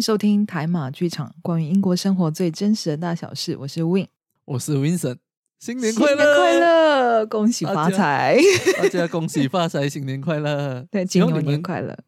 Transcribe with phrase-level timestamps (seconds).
[0.00, 3.54] 迎收听台马剧场，关于英国生活最真实的大小事。
[3.58, 4.08] 我是 Win，
[4.46, 5.18] 我是 Vincent，
[5.58, 8.38] 新年新年快乐，快乐，恭喜发财！
[8.78, 10.80] 大家恭喜发财，新年快乐！
[10.90, 11.98] 对，金牛年快乐。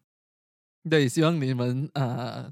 [0.89, 2.51] 对，希望你们呃，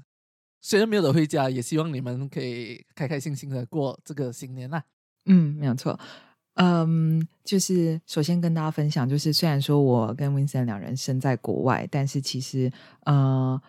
[0.61, 4.83] 虽然没有得回家，也希望你们可以开开心心的过这个新年啦。
[5.25, 5.99] 嗯，没有错。
[6.53, 12.71] 嗯，就是首先跟大家分享，就是虽然说我跟 Vincent 两人身在国外，但是其实
[13.05, 13.59] 呃，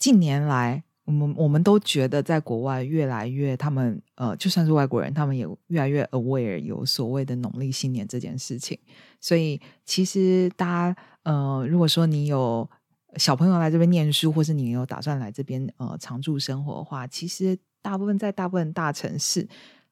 [0.00, 8.78] 近年来我们我们都觉得在国外越来越，他们呃，就算是外国人，他们也越来越 aware 有所谓的农历新年这件事情。
[9.20, 12.68] 所以其实大家呃，如果说你有
[13.16, 19.46] 小朋友来这边念书，或是你有打算来这边呃常住生活的话，其实大部分在大部分大城市。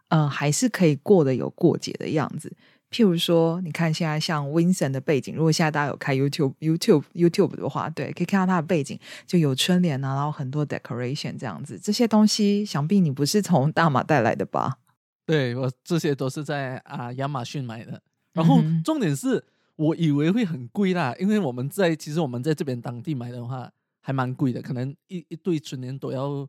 [0.08, 2.52] 呃，还是可以过得有过节的样子。
[2.90, 11.78] 譬如说，你看现在像 Vincent 的背景，如果现在大家有开 YouTube、YouTube、YouTube 的话，对，可以看到他的背景就有春联啊，然后很多 decoration 这样子。
[11.78, 14.78] 这些东西，想必你不是从大马带来的吧？
[15.24, 18.02] 对我这些都是在啊亚马逊买的，
[18.32, 19.44] 然后重点是
[19.76, 23.70] 我以为会很贵啦，因为我们在其实我们在这边当地买的话
[24.02, 26.48] 还蛮贵的，可能一一对春联都要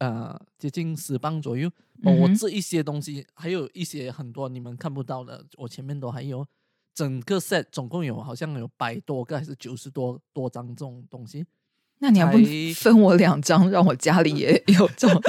[0.00, 1.70] 呃接近十磅左右。
[2.02, 6.46] 哦，我这一些东西还有一些很多你们看不到的，我前面都还有。
[6.92, 11.46] 整个 set 总共有好像有百多个还是九十多多张这种东西，
[11.98, 12.44] 那你还不才
[12.82, 15.22] 分我两张，让我家里也有这种？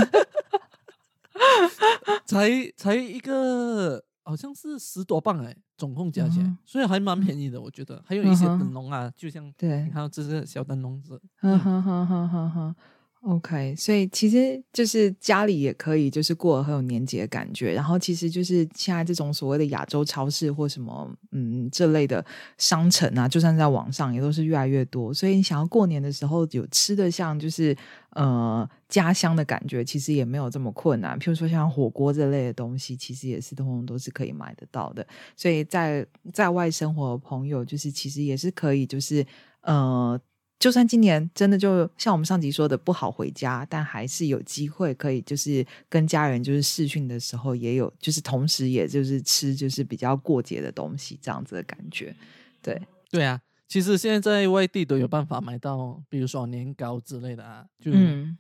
[2.25, 8.03] 才才一个好像是十多磅哎，总共加起来，嗯所以还蛮便宜的，我觉得。
[8.05, 12.75] 还有一些灯笼啊，就像对还有这是小灯笼子，哈哈哈哈哈哈。
[13.23, 17.71] OK，所以其实就是家里也可以，就是过很有年节的感觉。
[17.71, 22.25] 然后其实就是现在这种所谓的亚洲超市或什么嗯这类的
[22.57, 25.13] 商城啊，就算在网上也都是越来越多。
[25.13, 27.77] 所以你想要过年的时候有吃的像就是
[28.13, 31.15] 呃家乡的感觉，其实也没有这么困难。
[31.19, 35.05] 譬如说像火锅这类的东西，其实也是通通都是可以买得到的。
[35.37, 36.03] 所以在
[36.33, 39.23] 在外生活的朋友，就是其实也是可以，就是
[39.61, 40.19] 呃。
[40.61, 52.15] 就算今年真的就像我们上集说的不好回家，但还是有机会可以就是跟家人就是视讯的时候也有，就是同时也就是吃就是比较过节的东西这样子的感觉。
[52.61, 52.79] 对，
[53.09, 58.37] 对啊，其实现在在外地都有办法买到，比如说年糕之类的啊，就嗯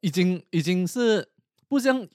[0.00, 1.28] 已经已经是
[1.66, 2.06] 不像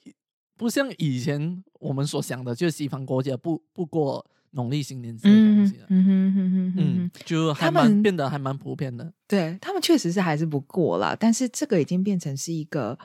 [0.56, 5.86] 不像以前我们所想的，就是西方国家不不过农历新年这些东嗯西了。
[5.88, 9.12] 嗯哼哼哼哼嗯，，就还他们蛮变得还蛮普遍的。
[9.28, 12.98] 对他们确实是还是不过啦，但是这个已经变成是一个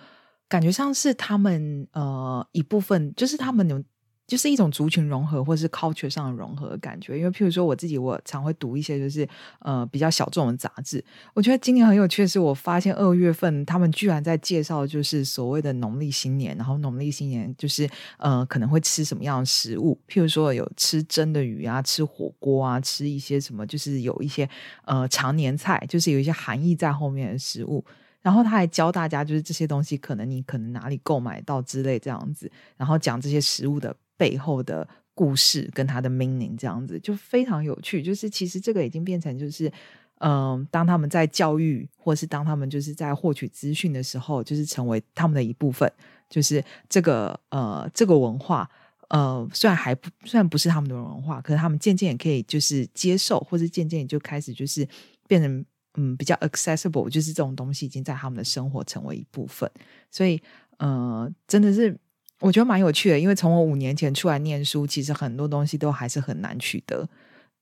[0.48, 3.84] 感觉上是他们呃一部分，就是他们有
[4.28, 7.18] 就是一种族群融合或是 culture 上的融合的感觉。
[7.18, 9.28] 因为譬如说我自己，我常会读一些就是
[9.60, 11.04] 呃比较小众的杂志。
[11.34, 24.50] 我觉得今年很有趣的是，我发现二月份他们居然在介绍就是所谓的农历新年，然后农历新年就是呃可能会吃什么样的食物，譬如说有吃蒸的鱼啊，吃火锅啊，吃一些什么就是有一些
[24.86, 27.84] 呃常年菜，就是有一些含义在后面的食物。
[28.22, 38.02] 然后他还教大家，就是这些东西可能你可能哪里购买到之类这样子，然后讲这些食物的背后的故事跟它的 meaning 这样子，就非常有趣。
[38.02, 39.72] 就是其实这个已经变成就是，
[40.20, 45.92] 嗯、当他们在教育或是当他们就是在获取资讯的时候，就是成为他们的一部分。
[46.28, 48.68] 就是这个呃这个文化，
[49.10, 54.86] 呃虽然还不虽然不是他们的文化，可是他们渐渐也可以就是接受，或是渐渐也就开始就是
[55.28, 55.64] 变成
[55.98, 59.70] 嗯比较 accessible，就是这种东西已经在他们的生活成为一部分。
[60.10, 60.42] 所以
[60.78, 61.96] 呃真的是
[62.40, 67.08] 我觉得蛮有趣的，因为从我五年前出来念书，其实很多东西都还是很难取得。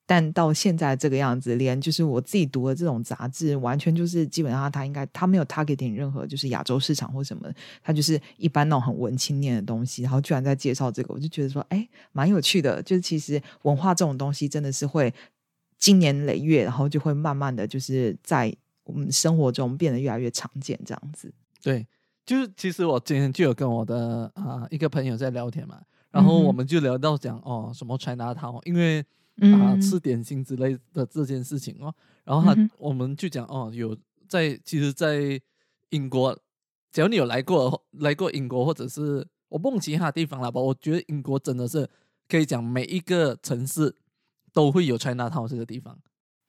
[0.06, 12.84] 但到现在这个样子，连就是我自己读的这种杂志，完全就是基本上它应该它没有 targeting 任何就是亚洲市场或什么的，它就是一般那种很文青念的东西，然后居然在介绍这个，我就觉得说，哎，蛮有趣的。
[12.84, 15.14] 就是其实文化这种东西真的是会
[15.78, 18.54] 经年累月，然后就会慢慢的就是在
[18.84, 21.34] 我们生活中变得越来越常见，这样子。
[21.62, 21.88] 对，
[22.26, 25.82] 就是其实我今天就有跟我的啊、一个朋友在聊天嘛，
[26.12, 29.06] 然后我们就聊到讲哦什么 China Town，因为啊、
[29.74, 29.82] 嗯。
[29.82, 31.94] 吃点心之类的这件事情哦，
[32.24, 33.98] 然后他、嗯我们就讲哦有
[34.30, 35.42] 在其实，在
[35.90, 36.38] 英国，
[36.92, 41.90] 只要你有来过来过英国或者是我不懂其他地方了吧，我觉得英国真的是
[42.30, 43.94] 可以讲每一个城市
[44.54, 45.98] 都会有 China Town 这个地方。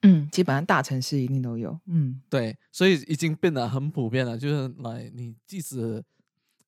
[0.05, 1.77] 嗯，基本上大城市一定都有。
[1.87, 4.37] 嗯对，所以已经变得很普遍了。
[4.37, 6.03] 就是来，你即使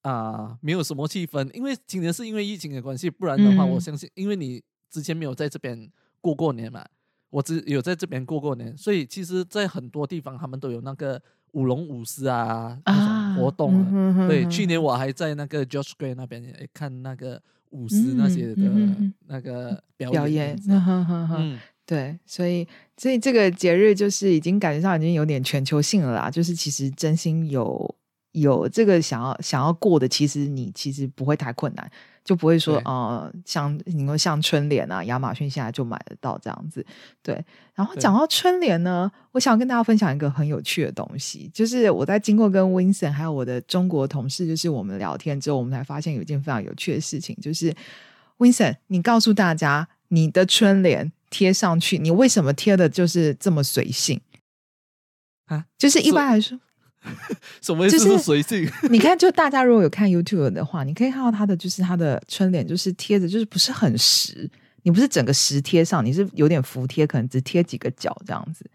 [0.01, 5.89] 啊、没有什么气氛，因为今年是因为疫情的关系，不然的话，我嗯相信，因为你之前没有在这边
[6.21, 6.85] 过过年嘛，
[7.29, 13.87] 我只有在这边过过年，所以其实，在很多地方他们都有那个舞龙舞狮啊，那种啊活动了。
[13.91, 17.41] 嗯哼对，去年我还在那个 George Gray 那边诶看那个
[17.71, 18.61] 舞狮那些的
[19.25, 20.85] 那个表表演演这样，子。
[20.85, 22.67] 嗯哼哼哼嗯，对，所以
[22.97, 26.29] 所以这个节日就是已经感觉上已经有点全球性了啦。
[26.29, 27.95] 就是其实真心有
[28.33, 31.89] 有这个想要想要过的，其实你其实不会太困难，
[32.25, 36.85] 就不会说对呃像你说像春联啊，亚马逊现在就买得到这样子。
[37.23, 37.41] 对，
[37.73, 47.73] 然后对讲到春联呢，我想跟大家分享一个很有趣的东西，就是我在经过跟 Vincent 还有我的中国同事，就是我们聊天之后，我们才发现有一件非常有趣的事情，就是
[48.37, 54.21] Vincent，你告诉大家你的春联贴上去，你为什么贴的就是这么随性
[55.45, 55.65] 啊？
[55.77, 56.59] 就是一般来说，
[57.61, 57.97] 什么意思？
[57.97, 58.69] 就是是随性？
[58.89, 64.49] 你看，就大家如果有看 YouTube 的话，你可以看到它的就是它的春联，就是贴的，就是不是很实，
[64.83, 68.69] 你不是整个实贴上，你是有点服贴，可能只贴几个角这样子，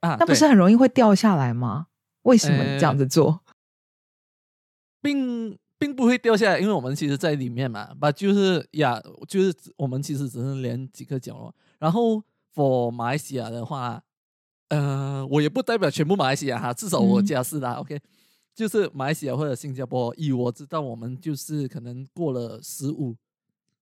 [0.00, 1.86] 啊，那不是很容易会掉下来吗？
[2.22, 3.42] 为什么你这样呃子做？
[5.02, 8.98] 并并不会掉下来，因为我们其实在里面嘛，把就是呀，
[9.28, 11.54] 就是我们其实只是连几个角落。
[11.78, 12.22] 然后
[12.54, 14.02] for 马来西亚的话，
[14.68, 17.26] 呃，我也不代表全部马来西亚哈，至少我嗯。
[17.26, 18.00] 家是啦、OK，
[18.54, 23.14] 就是马来西亚或者新加坡，以我知道，我们就是可能过了十五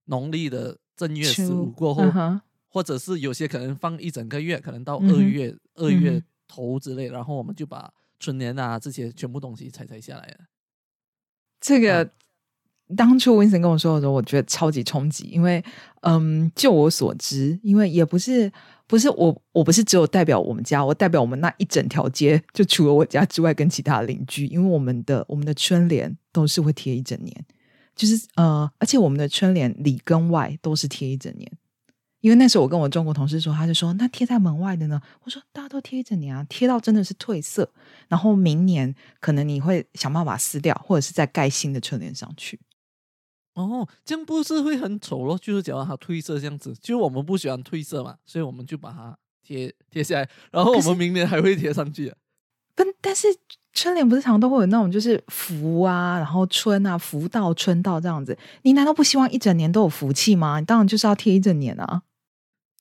[0.06, 6.24] 农历的正月十五过后，嗯或者是有些可能放一整个月，可能到二月、二嗯月哼。
[6.48, 10.46] 头之类，然后我们就把春联啊这些全部东西采摘下来了。
[11.60, 12.10] 这个、
[12.96, 15.62] 当初 Vincent 跟我说的时候，我觉得超级冲击，因为
[16.02, 18.50] 嗯，就我所知，因为也不是
[18.86, 27.44] 不是我，我不是只有代表我们家，我代表我们那一整条街，就除了我家之外，跟其他邻居，因为我们的我们的春联都是会贴一整年，
[27.94, 31.50] 就是呃，而且我们的春联里跟外都是贴一整年。
[32.20, 35.00] 因为那时候我跟我中国同事说，他就说那贴在门外的呢？
[35.24, 37.68] 我说大家都贴一整年啊，贴到真的是褪色，
[38.06, 42.60] 然后明年可能你会想办法撕掉，或者是再盖新的春联上去。
[43.54, 45.38] 哦，这样不是会很丑咯？
[45.40, 52.16] 就是讲它褪色这样子，就是我们不喜欢褪色嘛，所以我们就把它贴贴下来，然后我们明年还会贴上去啊。
[52.74, 53.28] 但但是
[53.74, 60.58] 春联不是常都会有那种就是福啊，然后春啊，福到春到这样子，你难道不希望一整年都有福气吗？
[60.58, 62.02] 你当然就是要贴一整年啊。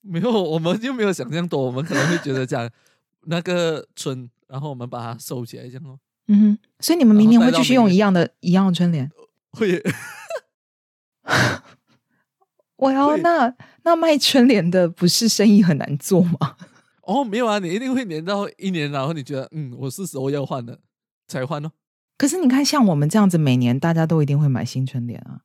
[0.01, 2.69] 没有，我们就没有想象多，我们可能会觉得这样
[3.25, 9.11] 那个春，然后我们把它收起来这样哦，嗯哼，所以你们明年会继续用一样的一样的春联。
[9.51, 9.83] 会
[12.81, 16.57] 我要那那卖春联的不是生意很难做吗？
[17.05, 20.79] 哦，没有啊，你一定会连到一年，然后你觉得嗯，我是时候要换了，
[21.27, 21.71] 才换哦。
[22.17, 25.41] 可是你看，像我们这样子，每年大家都一定会买新春联啊，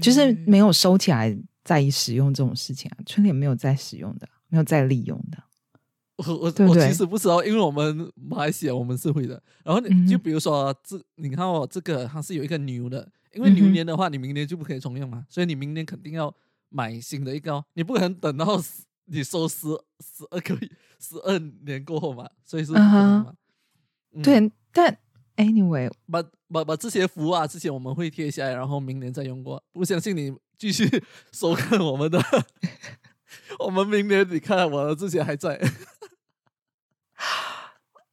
[0.00, 5.38] 就是没有收起来再使用这种事情啊，春联没有再使用的，没有再利用的。
[6.16, 9.42] 我我我其实不知道，因为我们马来西亚我们是会的。
[9.64, 16.32] 然后你嗯就比如说这，你看哦，这个它是有一个牛的，因为牛年的话，你明年就不可以重用嘛，所以你明年肯定要
[16.68, 19.68] 买新的一个哦，你不可能等到十你收十
[20.00, 20.70] 十二个月
[21.00, 23.34] 十二年过后嘛，所以是不可能嗯嘛。
[24.14, 24.98] 嗯，对，但
[25.36, 29.62] anyway，把把把这些符啊，之前我们会贴下来，然后明年再用过。
[29.72, 30.86] 不相信你继续
[31.32, 32.22] 收看我们的，
[33.58, 35.58] 我们明年你看我的这些还在。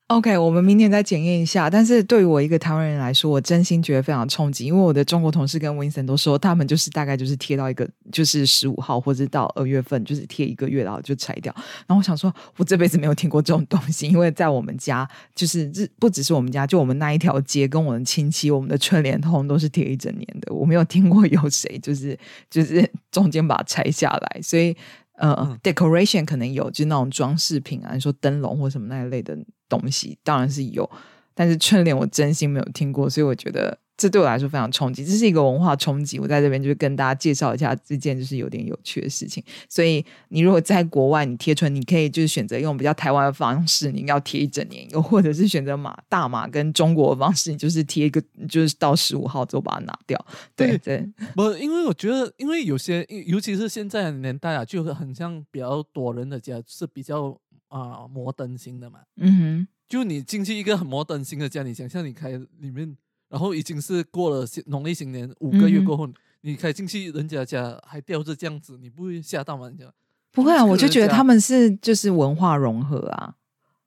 [0.09, 1.69] OK，我们明天再检验一下。
[1.69, 11.53] 但是对于我一个台湾人来说，我真心觉得非常冲击，因为我的中国同事跟 Vincent 都说，他们就是大概就是贴到一个就是十五号，或者到二月份，就是贴一个月，然后就拆掉。
[11.85, 20.51] 然后我想说，我这辈子没有听过这种东西，因为在我们家，就是不只是我们家，就我们那一条街跟我的亲戚，我们的春联通都是贴一整年的。
[20.51, 22.17] 我没有听过有谁就是
[22.49, 24.75] 就是中间把它拆下来，所以。
[25.19, 30.89] 呃、嗯 d e c o r a t i o n 可能有，就是那种装饰品啊，你说灯笼或什么那一类的东西，当然是有。
[31.35, 36.17] 但是春联我真心没有听过，所以我觉得这对我来说非常冲击，这是一个文化冲击。
[36.19, 39.43] 我在这边就是跟大家介绍一下这件就是有点有趣的事情。
[39.67, 50.25] 所以你如果在国外你贴春，你可以就是选择用比较台湾的方式，你要贴一整年，又或者是选择马大马跟中国的方式，你就是贴一个，就是到十五号之后把它拿掉。
[50.55, 57.37] 对对，不，因为我觉得，因为有些，尤其是现在的年代啊，就很像比较多人的家是比较
[57.67, 58.99] 啊、摩登型的嘛。
[59.17, 62.29] 嗯哼就你进去一个很摩登型的家，你想象你开
[62.59, 62.95] 里面，
[63.29, 66.09] 然后已经是过了新农历新年五个月过后，
[66.41, 69.67] 你开进去人家家还吊着这样子，你不会吓到吗？
[69.67, 69.93] 人家
[70.31, 73.35] 不会啊，我就觉得他们是就是文化融合啊，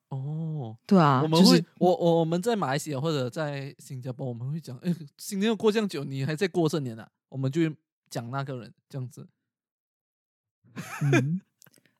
[0.09, 7.09] 哦，对啊，我们会，就是我我我们在马来西亚或者在新加坡，我们会讲，哎，新年要过这样久，你还在过这年啊？
[7.29, 7.77] 我们就会
[8.11, 9.27] 讲那个人这样子。
[11.03, 11.41] 嗯，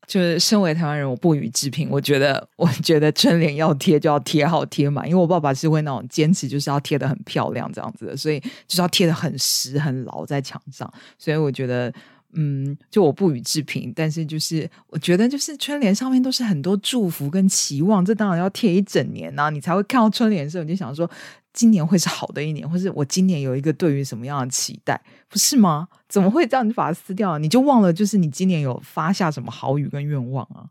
[0.07, 1.89] 就是身为台湾人，我不予置评。
[1.91, 10.93] 我觉得，我觉得春联要贴就要贴好贴满，因为我爸爸是会那种坚持，就是要贴的很漂亮这样子的，所以就是要贴的很实很牢在墙上。
[11.19, 11.93] 所以我觉得。
[12.35, 21.07] 嗯，就我不予置评，但是就是我觉得，就是春联上面都是很多祝福跟期望，这当然要贴一整年呐，你才会看到春联的时候，你就想说
[21.53, 25.89] 今年会是好的一年，或是我今年有一个对于什么样的期待，不是吗？
[26.09, 26.67] 怎么会这样？
[26.67, 30.71] 你把它撕掉，你就忘了，就是你今年有发下什么好语跟愿望啊？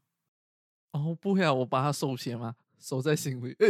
[0.93, 2.55] 哦，不会啊，我把它收起吗？
[2.79, 3.55] 收在心里。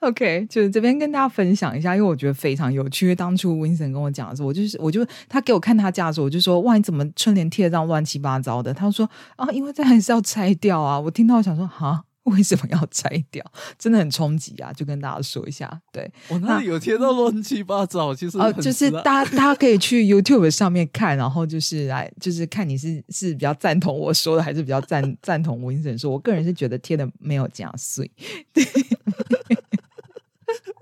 [0.00, 3.06] OK，就是这边跟大家分享一下，因为我觉得非常有趣。
[3.06, 8.74] 因为当初 Vincent 跟我讲的时候，我就是，我就他给我看他家的时候，我就说：哇，你怎么春联贴这样乱七八糟的？
[8.74, 11.00] 他说：啊，因为这还是要拆掉啊。
[11.00, 12.04] 我听到想说：哈。
[12.32, 13.44] 为什么要拆掉？
[13.78, 14.72] 真的很冲击啊！
[14.72, 26.10] 就跟大家说一下，对我那里有贴到乱七八糟，其实呃，就是大家大家可以去 YouTube 上面看，然后就是来就是看你是是比较赞同我说的，还是比较赞 赞同 Vincent 说。
[26.10, 28.10] 我个人是觉得贴的没有这样碎。
[28.52, 28.64] 对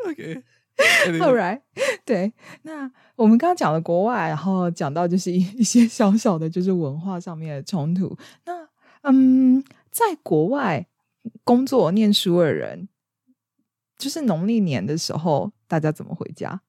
[0.08, 1.60] ，OK，All right，
[2.06, 2.32] 对。
[2.62, 8.16] 那我们刚刚讲了国外，然后讲到就是一 一些小小的，就是文化上面的冲突。
[8.46, 8.66] 那
[9.02, 10.86] 嗯，在国外。
[11.44, 12.88] 工作、念书的人，
[13.96, 16.62] 就是农历年的时候，大家怎么回家？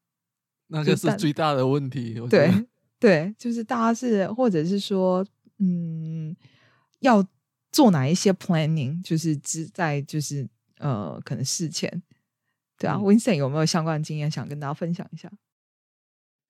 [0.68, 2.20] 那就是最大的问题。
[2.30, 2.52] 对
[3.00, 5.26] 对，就是大家是，或者是说，
[5.60, 6.36] 嗯，
[7.00, 7.26] 要
[7.72, 9.04] 做哪一些 planning？
[9.04, 10.48] 就是只在就是
[10.80, 12.02] 呃，可能事前，
[12.78, 15.32] 对啊，Vincent 有没有相关的经验想跟大家分享一下？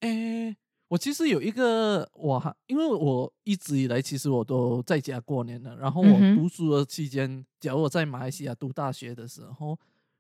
[0.02, 0.56] 诶。
[0.88, 5.76] 我其实有一个，我因为我一直以来其实我都在家过年的。
[5.78, 9.78] 然后我读书的期间，假如我在马来西亚读大学的时候，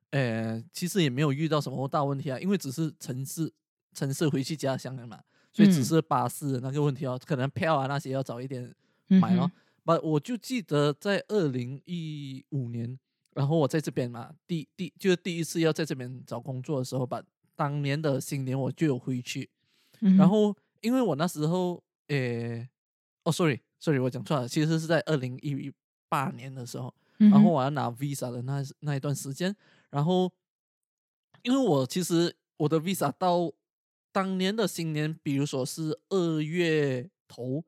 [0.10, 3.51] 呃，其实也没有遇到什么大问题啊，因为只是城市
[3.93, 5.19] 城市回去家乡的嘛，
[5.53, 8.74] 所以只是巴士那个问题哦，可能票啊那些要早一点
[9.07, 9.50] 买咯。
[9.84, 12.98] 不，我就记得在二零一五年，
[13.36, 17.22] 然后我在这边嘛，第第就是第一次要在这边找工作的时候，吧
[17.55, 19.48] 当年的新年我就有回去。
[20.18, 22.68] 然后，因为我那时候，诶，
[23.24, 25.72] 哦，sorry，sorry，我讲错了，其实是在二零一
[26.10, 26.94] 八年的时候，
[27.30, 29.56] 然后我要拿 visa 的那那一段时间，
[29.90, 30.32] 然后，
[31.44, 33.52] 因为我其实我的 visa 到
[34.12, 37.64] 当年的新年，比如说是二月头，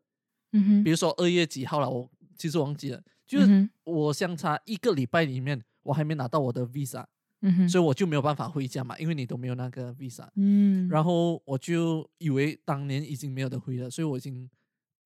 [0.52, 3.48] 嗯哼，比如说二月几号了，我其实忘记了，就是
[3.84, 7.06] 我相差一个礼拜里面，我还没拿到我的 visa。
[7.42, 10.28] 嗯所以我就没有办法回家嘛，因为你都没有那个 visa。
[10.36, 14.50] 嗯，然后我就以为当年已经没有得回了，所以我已经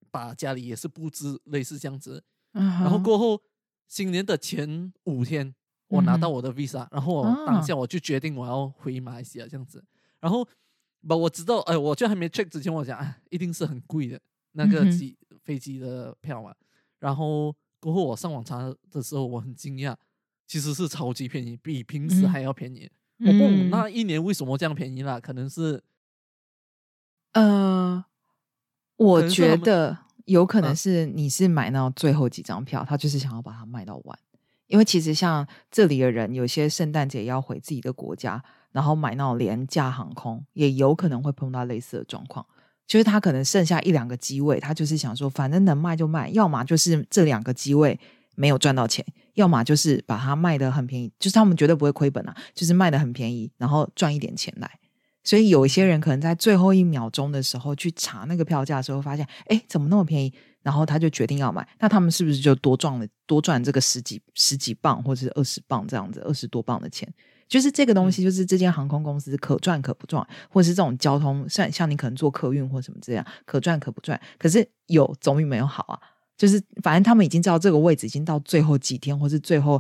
[0.10, 2.24] 把家里也是布置类似这样子。
[2.54, 3.42] 然后过后
[3.88, 5.54] 新年的前五天，
[5.88, 9.84] 我拿到我的 visa，然后我当下我就决定我要回马来西亚这样子。
[10.20, 10.48] 然后
[11.08, 14.20] 不，我知道，哎，我就还没 check 之前，我讲，哎，一定是很贵的
[14.54, 16.54] 那个机飞机的票嘛。
[17.00, 19.96] 然后过后我上网查的时候，我很惊讶。
[20.52, 22.92] 其实是超级便宜，比平时还要便宜。
[23.20, 25.18] 我不懂那一年为什么这样便宜啦？
[25.18, 25.82] 可能是，
[27.32, 28.04] 呃，
[28.98, 34.20] 我觉得有可能是你是买那种最后几张票，他就是想要把它卖到完。
[34.68, 38.44] 因为其实像这里的人，有些圣诞节要回自己的国家，
[38.74, 42.46] 然后买那种廉价航空，也有可能会碰到类似的状况。
[42.86, 47.98] 就是他可能剩下一两个机位，他就是想说，反正能卖就卖，要么就是这两个机位。
[48.36, 54.80] 没有赚到钱，要么就是把它卖的很便宜，就是他们绝对不会亏本啊，就是卖的很便宜，然后赚一点钱来。
[55.24, 60.34] 所以有一些人可能在最后一秒钟的时候去查那个票价的时候，发现哎，怎么那么便宜？
[60.64, 61.68] 然后他就决定要买。
[61.80, 67.12] 那他们是不是就多赚了多赚这个十几十几磅或者是二十磅这样子，二十多磅的钱？
[67.48, 74.20] 就是这个东西，就是这间航空公司可赚可不赚，或者是这种交通像像你可能坐客运或什么这样，可赚可不赚。
[74.40, 76.00] 可是有总比没有好啊。
[76.42, 79.80] 就是反正他们已经知道这个位置已经到最后几天，或是最后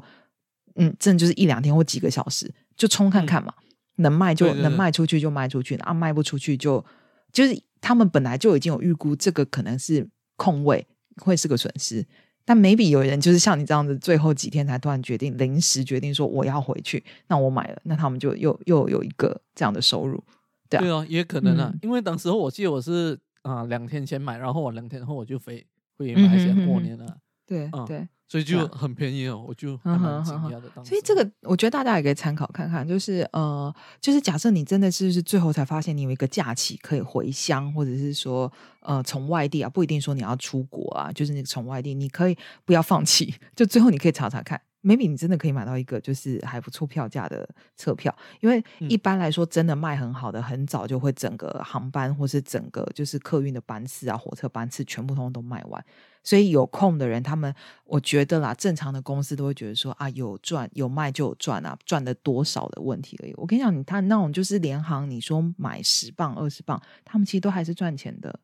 [0.75, 3.51] 嗯，真的就是一两天或几个小时，就冲看看嘛，
[3.95, 6.85] 能卖就能卖出去就卖出去，啊卖不出去就
[7.33, 12.05] 就是他们本来就已经有预估这个可能是空位会是个损失，
[12.45, 20.23] 但 maybe 有人就是像你这样子，最后几天才突然决定临时决定说我要回去，那我买了，那他们就又又有一个这样的收入，
[20.69, 25.65] 对啊，对啊，也可能啊，因为当时候我记得我是啊两天前买，然后我两天后我就飞。
[26.01, 30.70] 会马来西亚过年了，对对，所以就很便宜哦，我就蛮惊讶的。
[30.84, 47.47] 所以这个我觉得大家也可以参考看看，就是呃，就是假设你真的是是最后才发现你有一个假期可以回乡，或者是说呃从外地啊，不一定说你要出国啊，就是你从外地，你可以不要放弃，就最后你可以查查看，maybe 你真的可以买到一个就是还不错票价的
[47.77, 55.83] 车票，因为嗯一般来说真的卖很好的，很早就会整个航班或是整个就是客运的班次啊、火车班次全部通通都卖完。
[56.23, 57.51] 所以有空的人，他们
[57.83, 63.33] 我觉得啦，正常的公司都会觉得说啊，有赚有卖就有赚啊，赚的多少的问题而已。
[63.38, 68.39] 我跟你讲，你他那种就是联行，你说买十磅、二十磅，他们其实都还是赚钱的，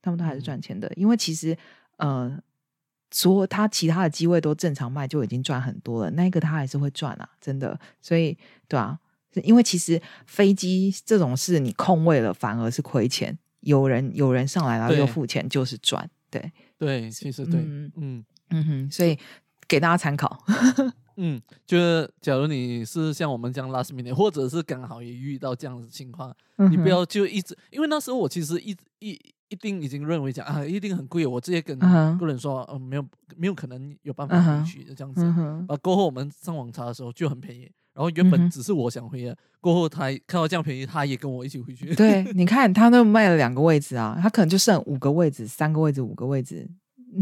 [0.00, 1.54] 他们都还是赚钱的，因为其实
[1.98, 2.34] 呃，
[3.12, 7.78] 所有他其他的机位都正常卖就已经赚很多了，那个他还是会赚啊，真的。
[8.00, 8.98] 所以对啊，
[9.44, 16.50] 因为其实飞机这种事，你空位了反而是亏钱，有人有人上来然后又付钱就是赚，对。
[16.78, 19.16] 对，其实对，嗯嗯嗯哼，所以
[19.68, 20.44] 给大家参考。
[21.16, 26.34] 嗯，就是假如你是像我们这样 last minute，或者是刚好也遇到这样的情况，
[26.70, 29.20] 你不要就一直，因为那时候我其实一一
[29.52, 33.04] 一定已经认为讲啊，一定很贵，我直接跟个人说，呃，没有
[33.36, 35.22] 没有可能有办嗯法回去的这样子。
[35.68, 41.94] 啊，过后我们上网查的时候就很便宜，然后原本只是我想回的，过后他看到这样便宜，他也跟我一起回去。
[41.94, 46.66] 对， 你看他那卖了两个位置啊，他可能就剩五个位置、三个位置、五个位置。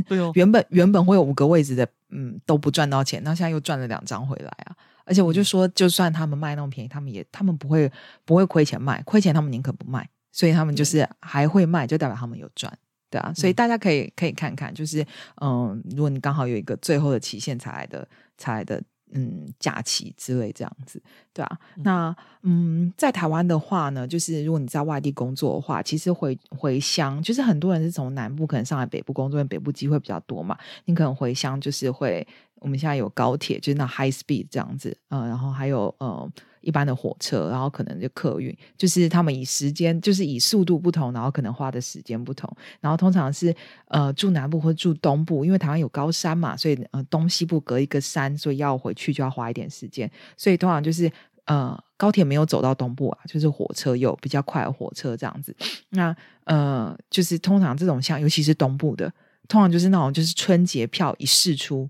[0.07, 4.77] 对哦，原本原本会有五个位置的，嗯，都不赚到钱，那现在又赚了两张回来啊。
[5.05, 7.91] 而且我就说，就算他们卖那么便宜，他们也他们不会
[8.25, 12.73] 不会亏钱卖，亏钱他们宁可不卖，所以他们就是还会卖，就代表他们有赚。
[13.11, 15.05] 对啊，所以嗯大家可以可以看看，就是
[15.43, 18.09] 嗯，如果你刚好有一个最后的期限才来的
[18.39, 18.81] 才来的
[19.13, 21.59] 嗯假期之类这样子，对啊。
[21.77, 32.25] 嗯那嗯，在台湾的话呢，就是如果你在外地工作的话，其实回回乡，就是很多人是从南部可能上来北部工作，因为北部机会比较多嘛，你可能回乡就是会，
[32.61, 43.55] 我们现在有高铁，就是那 high speed 这样子，呃，然后还有呃一般的火车，然后可能就客运，就是他们以时间，就是以速度不同，然后可能花的时间不同，然后通常是
[43.89, 51.11] 呃住南部或住东部，因为台湾有高山嘛，所以呃东西部隔一个山，所以要回去就要花一点时间，所以通常就是
[51.47, 55.57] 呃高铁没有走到东部啊，就是火车有比较快的火车这样子。
[55.89, 56.15] 那
[56.45, 59.11] 呃就是通常这种像尤其是东部的，
[59.49, 61.89] 通常就是那种就是春节票一试出，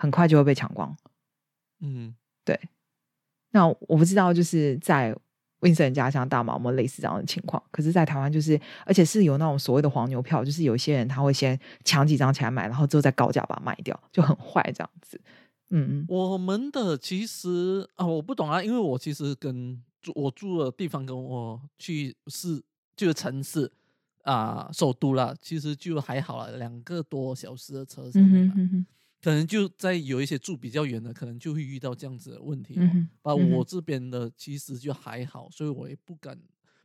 [0.00, 0.96] 很快就会被抢光。
[1.80, 2.58] 嗯，对
[3.52, 5.14] 那我不知道，就是在
[5.60, 7.62] Winston 家乡大马有没有类似这样的情况？
[7.70, 15.20] 可是，在台湾就是，而且是有那种所谓的黄牛票，就是有一些人他会先抢几张起来买，然后之后再高价把它卖掉，就很坏这样子。
[15.70, 22.62] 嗯嗯我们的其实啊，我不懂啊，因为我其实跟住我住的地方跟我去市
[22.96, 23.70] 就是城市
[24.22, 28.86] 啊、首都啦，其实就还好了，两个多小时的车程嗯哼哼哼
[29.22, 32.82] 可能就在有一些住比较远的，可能就会遇到这样子的问题、哦。
[32.94, 36.38] 嗯把我这边的其实就还好，所以我也不敢。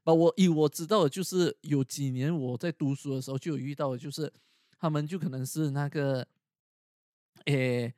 [0.04, 4.32] 把我以我知道的，就是有几年我在读书的时候就有遇到的，就是
[4.78, 6.28] 他们就可能是那个，
[7.46, 7.92] 诶，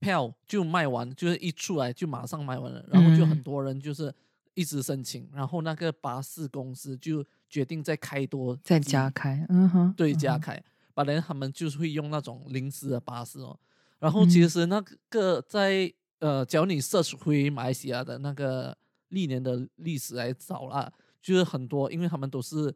[0.00, 4.14] 票就卖完，就是一出来就马上卖完了，然后就很嗯多人就是
[4.52, 10.62] 一直申请，然后那个巴士公司就决定再开多再加开，嗯哼，对，加开，
[11.04, 13.58] 本来他们就是会用那种临时的巴士哦。
[13.98, 18.76] 然后其嗯实那个在呃，只要你 search 回马来西亚的那个
[19.08, 20.90] 历年的历史来找啦，
[21.22, 22.74] 就是很多，因为他们都是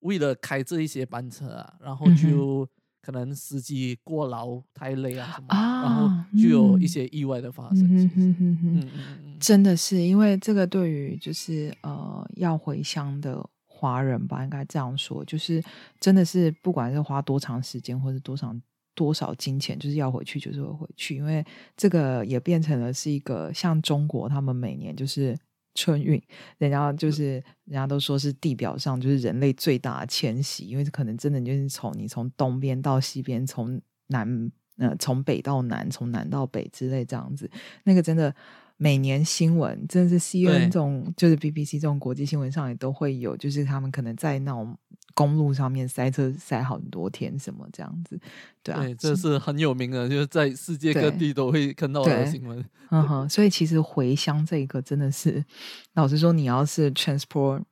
[0.00, 2.68] 为了开这一些班车啊，然后就
[3.02, 7.88] 可能司机过劳太累啊什么的，然后啊就有一嗯些意外的发生。
[7.96, 13.46] 其实嗯嗯嗯，真的是因为这个对于就是呃要回乡的
[13.80, 15.62] 华人吧，应该这样说，就是
[15.98, 18.60] 真的是不管是花多长时间或者多长
[18.94, 21.44] 多少金钱，就是要回去就是会回去，因为
[21.76, 25.34] 这个也变成了是一个像中国他们每年就是。
[25.76, 26.20] 春运，
[26.58, 37.48] 人家就是人家都说是地表上就是人类最大的迁徙，因为可能真的就是从你从东边到西边，从南呃从北到南，从南到北之类这样子，
[37.84, 38.34] 那个真的
[38.82, 44.74] 每年新闻真的是 C 对 N 这种就是 B B C 这种国际新闻上也都会有，就是他们可能在那种
[45.12, 48.18] 公路上面塞车塞很多天什么这样子，
[48.62, 52.64] 对啊，对，这是很有名的，就是在世界各地都会看到的对新闻。
[52.88, 55.44] 嗯哼，所以其实回乡这一个真的是，
[55.92, 57.62] 老实说，你要是 transport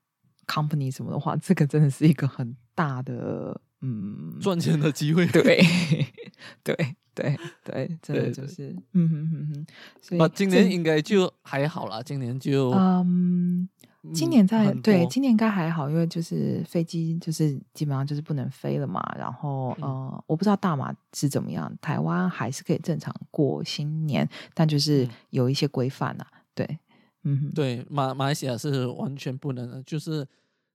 [0.47, 5.27] company 什么的话，这个真的是一个很大的嗯赚钱的机会。
[5.27, 5.65] 对
[6.63, 9.67] 对对对，真的对对就是嗯哼哼哼，
[10.01, 13.69] 所以啊，今年应该就还好啦，今年就嗯。
[14.15, 19.03] 今嗯年在、对今年应该还好，因为就是飞机就是基本上就是不能飞了嘛。
[19.19, 26.27] 然后嗯呃，我不知道大马是怎么样，台湾还是可以正常过新年，但就是嗯有一些规范啊。
[26.55, 26.79] 对，
[27.25, 30.27] 嗯哼，对马马来西亚是完全不能的，就是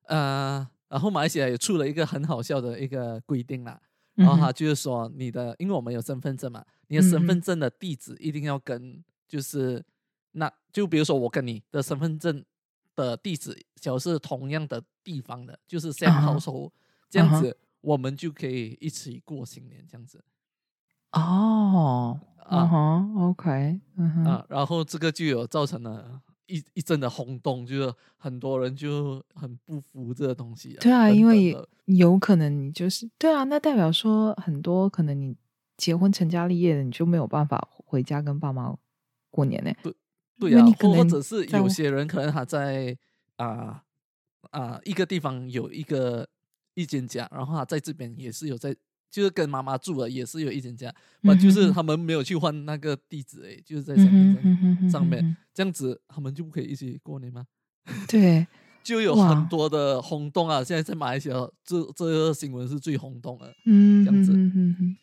[0.07, 3.79] 呃，然后马来西亚也出了一个很好笑的一个规定啦。
[4.15, 9.83] 然后他就是说你的，因为我们有身份证嘛，你的身份证的地址一定要跟就是
[10.31, 12.43] 那就比如说我跟你的身份证
[12.95, 16.71] 的地址，只要是同样的地方的，就是 same household，
[17.09, 20.23] 这样子我们就可以一起过新年这样子。
[21.11, 23.79] 哦，啊哈，OK，
[24.25, 26.21] 啊，然后这个就有造成了。
[26.47, 30.75] 一一阵的轰动，就是很多人就很不服这个东西。
[30.75, 35.35] 啊对啊，因为有可能你就是对啊，那代表说很多可能你
[35.77, 38.75] 结婚成家立业的，你就没有办法回家跟爸妈
[39.29, 39.71] 过年呢。
[39.81, 39.93] 对
[40.39, 42.97] 对啊，或者是有些人可能他在
[43.37, 43.83] 啊
[44.51, 46.27] 啊一个地方有一个
[46.73, 48.75] 一间家，然后他在这边也是有在。
[49.13, 57.45] 就是跟妈妈住了，也是有一间家，那就是他们没有去换那个地址，哎，就是在上面上面这样子，他们就不可以一起过年吗？
[58.09, 58.47] 对，
[58.81, 60.63] 就有很多的轰动啊！
[60.63, 64.33] 现在在马来西亚，这这个新闻是最轰动的，嗯，这样子。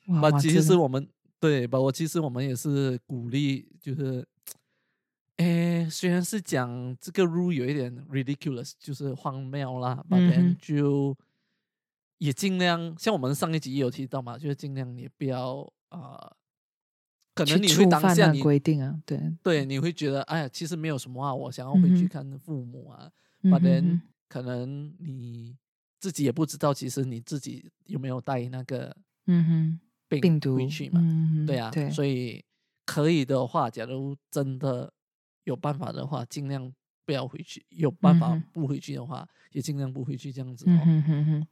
[0.07, 1.07] 那，其实我们
[1.39, 4.27] 对，包括其实我们也是鼓励，就是，
[5.37, 11.17] 哎，虽然是讲这个 rule 有一点 ridiculous，就是荒谬啦，那边就。
[12.21, 16.31] 也尽量像我们上一集也有提到嘛，就是尽量也不要啊，
[17.35, 23.11] 可能你会当下你规定啊，对对，你会觉得哎呀，其实没有什么啊，我想要回去看父母啊，
[23.51, 25.57] 反正可能你
[25.99, 28.95] 自己也不知道，其实你自己有没有带那个
[29.27, 29.81] 嗯哼
[30.21, 31.01] 病毒回去嘛，
[31.47, 32.45] 对啊，所以
[32.85, 34.93] 可以的话，假如真的
[35.45, 36.71] 有办法的话，尽量。
[37.11, 40.65] 不要回去，有办法不回去的话，也尽量不回去这样子。
[40.69, 41.47] 嗯哼哼哼，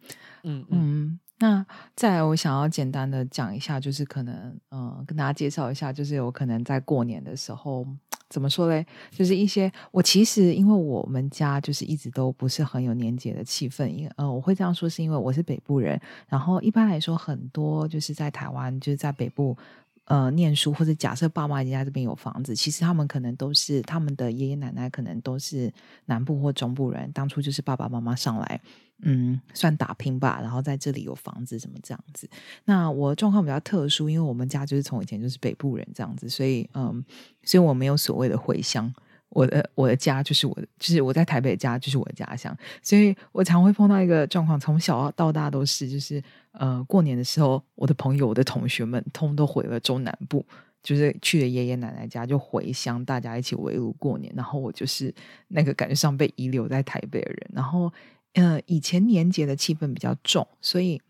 [0.45, 1.21] 嗯嗯。
[1.41, 1.67] 那
[1.97, 7.85] 再来我想要简单的讲一下，就是可能嗯，跟大家介绍一下，就是有可能在过年的时候，
[8.29, 8.87] 怎么说嘞？
[9.11, 19.59] 就是一些我其实因为我们家就是一直都不是很有年节的气氛，因为呃，我会这样说是因为我是北部人，然后一般来说很多就是在台湾，就是在北部。
[20.09, 25.71] 呃，念书或者假设爸妈已经在这边有房子，其实他们可能都是他们的爷爷奶奶，可能都是
[26.07, 27.13] 南部或中部人。
[27.13, 28.59] 当初就是爸爸妈妈上来，
[29.03, 32.27] 嗯，算打拼吧，然后在这里有房子，什么这样子。
[32.65, 37.05] 那我状况比较特殊，因为我们家就是从以前就是北部人这样子，所以嗯，
[37.43, 38.91] 所以我没有所谓的回乡。
[39.31, 50.45] 我的我的家就是我的，就是我在台北家就是我的家乡，所以我常会碰到一个状况，从小到大都是，就是呃过年的时候，我的朋友、我的同学们通都回了中南部，
[50.83, 55.15] 就是去了爷爷奶奶家就回乡，大家一起围炉过年，然后我就是
[55.49, 57.93] 那个感觉上被遗留在台北的人，然后
[58.33, 61.01] 呃以前年节的气氛比较重，所以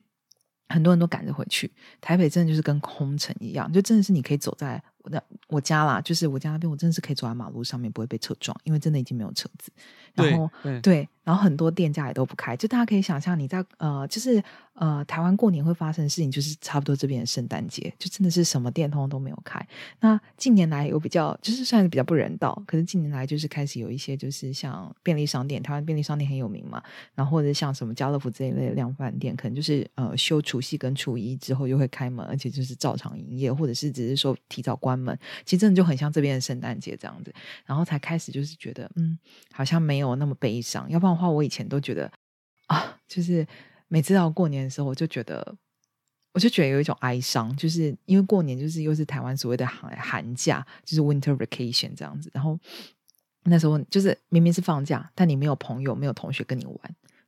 [0.68, 4.82] 很多人都赶着回去，台北真的就是跟空城一样，就真的是你可以走在。
[5.10, 9.70] 那我家啦，就是我家那边，我真的是可以走在马路上面不会被车撞，因为真的已经没有车子。
[10.14, 19.60] 然后对，然后很多店家也都不开，就大家可以想象，你在呃，就是呃，台湾过年会发生的事情，就是差不多这边的圣诞节，就真的是什么店通都没有开。
[20.00, 26.82] 那近年来有比较，就是算是比较不人道，可是近年来就是开始有一些，就是像便利商店，台湾便利商店很有名嘛，
[27.14, 35.14] 然后或者像什么家乐福这一类的量贩店，可能就是呃休除夕跟初一之后又会开门，而且就是照常营业，或者是只是说提早关门。
[35.44, 37.34] 其实真的就很像这边的圣诞节这样子，
[37.66, 39.18] 然后才开始就是觉得，嗯，
[39.52, 40.88] 好像没有那么悲伤。
[40.88, 42.10] 要不然话，我以前都觉得
[42.66, 43.46] 啊，就是
[43.88, 45.56] 每次到过年的时候，我就觉得，
[46.32, 52.30] 我就觉得有一种哀伤，就是因为过年就是又是台湾所谓的寒寒假，就是 winter vacation 这样子。
[52.32, 52.58] 然后
[53.44, 56.78] 那时候就是明明是放假，但你没有朋友，没有同学跟你玩，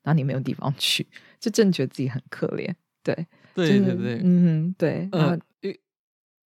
[0.02, 1.06] 然后你没有地方去，
[1.38, 2.72] 就真的觉得自己很可怜。
[3.02, 5.40] 对，对对对，嗯，对，嗯。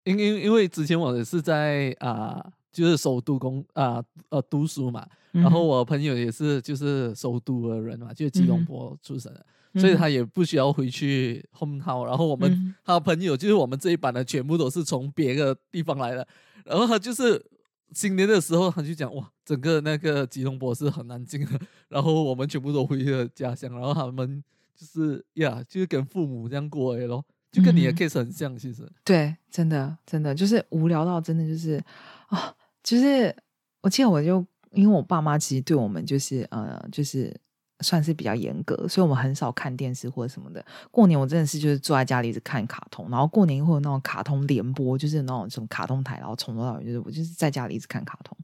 [0.05, 9.45] 因因因为之前我也是在啊，就是首都工啊呃读书嘛，然后我朋友也是就是首都的人嘛，就是吉隆坡出生的，
[9.81, 12.05] 所以他也不需要回去 home town。
[12.07, 16.27] 然后我们他朋友就是我们这一版的全部都是从别的地方来的，
[16.65, 17.45] 然后他就是
[17.93, 24.43] 新年的时候他就讲哇，整个那个吉隆坡是很安静的， 然后我们全部都回了家乡，然后他们
[24.77, 27.25] 就是呀，就是跟父母这样过哎咯。
[27.53, 28.89] 就跟你的 case 很像，其实。
[29.03, 31.83] 对，真的真的就是无聊到真的就是
[32.29, 33.35] 啊，就是
[33.83, 37.35] 我记得我就因为我爸妈其实对我们就是呃就是
[37.81, 40.64] 算是比较严格，所以我们很少看电视或者什么的。
[40.90, 48.37] 过年我真的是就是坐在家里一直看卡通，然后过年会有那种卡通联播，就是那种什么卡通台，然后从头到尾就是我就是在家里一直看卡通。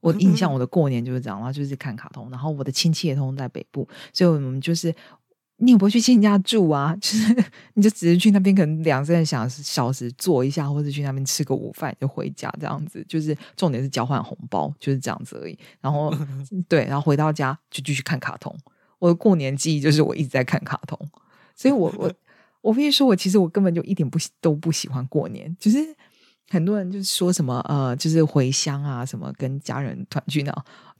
[0.00, 4.94] 我 印象我的过年就是这样，然后就是看卡通，然后我的亲戚也通在北部，所以我们就是。
[5.64, 7.44] 你也不会去亲戚家住啊， 就是
[7.74, 13.04] 你就只是去那边可能两三个小时小时坐一下，或者去那边吃个午饭就回家这样子。
[13.08, 15.56] 就是重点是交换红包，就是这样子而已。
[15.80, 16.12] 然后
[16.68, 18.52] 对，然后回到家就继续看卡通。
[18.98, 20.98] 我的过年记忆就是我一直在看卡通，
[21.54, 22.12] 所以我我
[22.60, 25.78] 我必须说，我其实我根本就一点不都不喜欢过年，就是
[26.50, 30.52] 很多人就是说什么呃，就是回乡啊，什么跟家人团聚呢，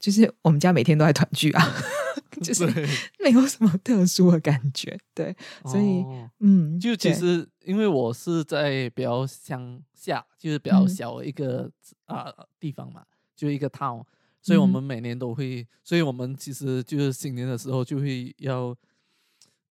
[0.03, 1.65] 就是我们家每天都在团聚啊，
[2.43, 2.85] 就是对。
[3.23, 5.35] 没有什么特殊的感觉，对，
[5.65, 6.29] 所以哦。
[6.41, 7.15] 嗯，就其对。
[7.15, 10.88] 实因为我是在比较乡下，就是比较嗯。
[10.88, 11.71] 小的一个
[12.07, 13.05] 啊、地方嘛，
[13.37, 14.05] 就一个 town，
[14.43, 18.77] 所以我嗯们每年都会，所以我们其实就是新年的时候就会要，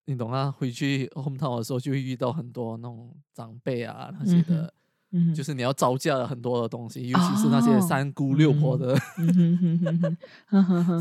[0.05, 4.73] 你懂啊，回去 home town 的时候就会遇到很多那种长辈啊那些的，
[5.11, 7.81] 嗯就是你要招架了很多的东西，尤其是那些哦。
[7.81, 8.95] 三姑六婆的、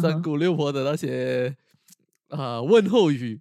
[0.01, 1.55] 三姑六婆的那些
[2.31, 3.41] 呃问候语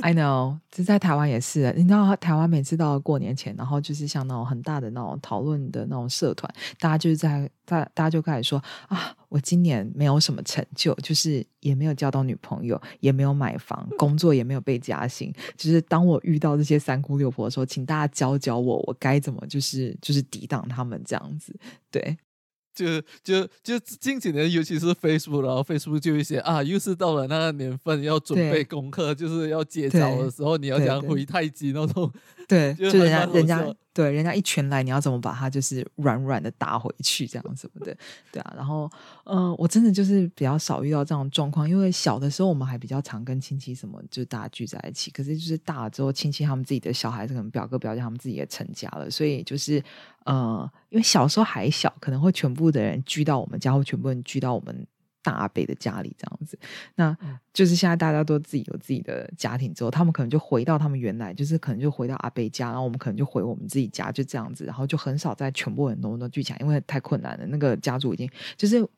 [0.00, 1.72] ，I know，这在台湾也是。
[1.76, 15.32] 你知道，台湾每次到过年前，然后就是像那种很大的那种讨论的那种社团，大家就是在大大家就开始说啊，我今年没有什么成就，就是也没有交到女朋友，也没有买房，工作也没有被加薪。
[15.56, 21.54] 就是当我遇到这些三姑六婆的时候，请大家教教我，我该怎么就是就是抵挡他们这样子。
[21.90, 22.16] 对，
[22.84, 32.10] 就就就近几年，尤其是 Facebook，然后 Facebook 就一些啊，又是到了那个年份，要准备功课，就是要接招的时候，你要讲回太极那种，
[32.46, 37.96] 对， 就就人家人家对人家一拳来，你要怎么把它就是软软的打回去，这样什么的，
[38.30, 38.54] 对啊。
[38.56, 38.88] 然后，
[39.24, 45.10] 嗯、我真的就是比较少遇到这种状况，因为小的时候我们还比较常跟亲戚什么，就是大家聚在一起。
[45.10, 49.82] 可是就是大了之后，亲戚他们自己的小孩子，可能表哥表姐他们自己也成家了，所以就是
[50.24, 54.86] 呃，因为小时候还小，可能会全部的人聚到我们家，或全部人聚到我们。
[55.20, 56.58] 大阿伯的家里这样子，
[56.94, 67.44] 那嗯就是现在大家都自己有自己的家庭之后，他们可能就回到他们原来，就是可能就回到阿伯家，然后我们可能就回我们自己家，就这样子，然后就很少在全部人都都聚起来，因为太困难了。
[67.46, 68.88] 那个家族已经就是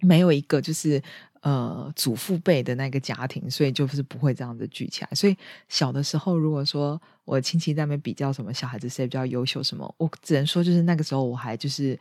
[0.00, 1.02] 没有一个就是
[1.40, 5.10] 呃祖父辈的那个家庭，所以就是不会这样子聚起来。
[5.12, 5.36] 所以
[5.68, 11.98] 小的时候，如果说我亲戚在那边比较什么小孩子谁比较优秀什么，我只能说就是那个时候我还就是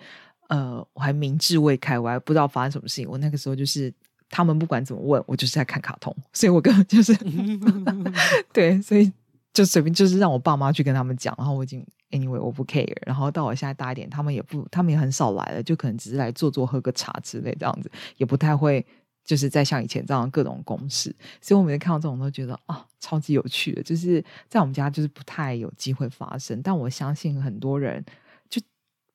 [0.47, 3.09] 呃我还明智未开，我还不知道发生什么事情。
[3.09, 3.93] 我那个时候就是
[4.29, 7.15] 他们不管怎么问，我就是在看卡通，所以我根本就是
[8.53, 9.11] 对，所以
[9.53, 18.85] 就随便就是让我爸妈去跟他们讲，然后我已经 anyway 我不 care，然后到我现在大一点，他们也不，他们也很少来了，就可能只是来坐坐喝个茶之类这样子，也不太会
[19.25, 28.11] 就是在像以前这样各种公式，所以我每次看到这种都觉得啊超级有趣的，就是在我们家就是不太有机会发生，但我相信很多人就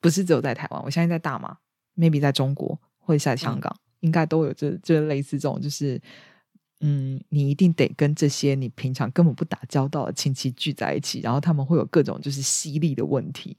[0.02, 1.56] 不是只有在台湾，我相信在大马
[1.96, 5.98] ，maybe 在中国或者在香港，应该都有这这类似这种就是。
[6.84, 13.56] 嗯，你一定得跟这些你平常根本不打交道的亲戚聚在一起，然后他们会有各种就是犀利的问题。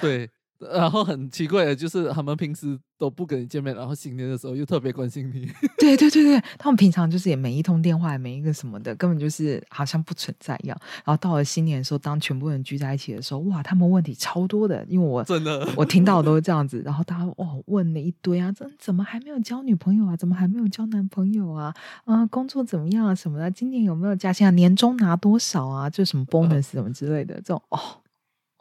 [0.00, 0.26] 对。
[0.72, 5.50] 然后很奇怪的就是，他们平时都不跟你见面，然后新年的时候又特别关心你。
[5.78, 10.78] 对对对对，他们平常就是也没一通电话，也没一个什么的，根本就是好像不存在一样。
[11.04, 16.80] 然后到了新年的时候，当全部人聚在一起的时候，哇，他们问题超多的，因为我真的 我听到的都是这样子。
[16.84, 20.16] 然后大家哦问了一堆啊，这怎么还没有交女朋友啊？
[20.16, 21.74] 怎么还没有交男朋友啊？
[22.04, 23.14] 啊，工作怎么样啊？
[23.14, 23.50] 什么的？
[23.50, 24.50] 今年有没有加薪啊？
[24.50, 25.90] 年终拿多少啊？
[25.90, 27.78] 就什么 bonus 什么之类的，这种哦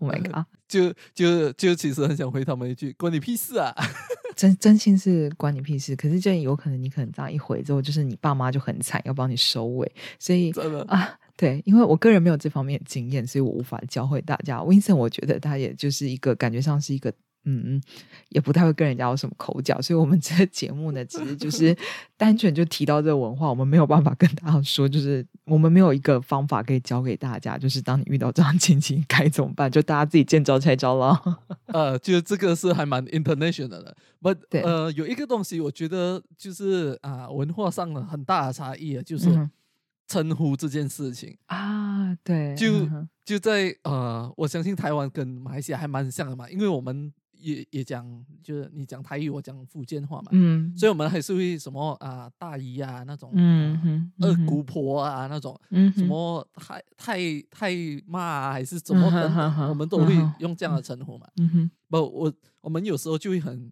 [0.02, 0.46] ，Oh my god！
[0.68, 3.74] 就就就其实很想回他们一句：“关你屁事啊
[4.36, 5.96] 真真心是关你屁事。
[5.96, 9.92] 可是这有可能你可能这样一回之后，就是你爸妈就很惨，要帮你收尾。
[10.20, 14.60] 所以！”真的，啊，对，因为我个人没有这方面的经验，所以我无法教会大家。
[14.60, 17.14] Vincent，我觉得他也就是一个感觉上是一个。
[17.44, 17.82] 嗯，
[18.30, 21.76] 也不太会跟人家有什么口角，所以我们这个节目呢，其实就是
[22.16, 31.20] 单纯就提到这个文化，我们没有办法跟大家说，就是我们没有一个方法可以教给大家，就是当你遇到这样的情形该怎么办，就大家自己见招拆招了。
[31.74, 33.96] 呃，就这个是还蛮 international 的。
[34.22, 39.50] But 对呃，有一个东西我觉得就是啊、文化上的很大的差异啊，就是嗯
[40.08, 41.36] 称呼这件事情。
[41.48, 48.06] 啊，对，就嗯就在呃，我相信台湾跟马来西亚还蛮像的嘛，因为我们也也讲，
[48.44, 57.72] 就是你讲台语，我讲福建话嘛，嗯，所以我们还是会什么啊、大姨啊那种，啊嗯哼，二姑婆啊那种，嗯什么太太太
[58.06, 59.08] 妈啊，还是怎么
[59.68, 61.28] 我们都会用这样的称呼嘛。
[61.38, 63.72] 嗯哼，不，我我们有时候就会很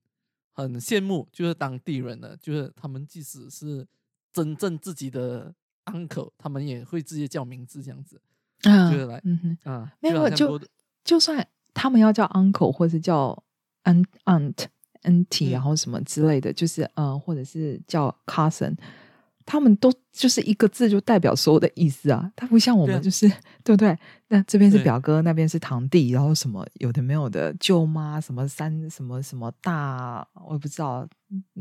[0.53, 3.87] 很羡慕，就是当地人的，就是他们即使是
[4.33, 5.53] 真正自己的
[5.85, 8.19] uncle，他们也会直接叫名字这样子
[8.63, 9.71] 啊就是来嗯哼。
[9.71, 9.93] 啊。
[10.01, 10.59] 没有就
[11.03, 13.41] 就算他们要叫 uncle 或是叫
[13.83, 14.65] aunt aunt
[15.03, 15.51] auntie，、嗯。
[15.51, 18.75] 然后什么之类的，就是呃，或者是叫 cousin，
[19.45, 23.27] 他们都就是一个字就代表所有的意思啊，他不像我们就是
[23.63, 23.97] 对不对？
[24.27, 31.07] 那这边是表哥，那边是堂弟，然后什么有的没有的舅妈，什么三什么什么大，我也不知道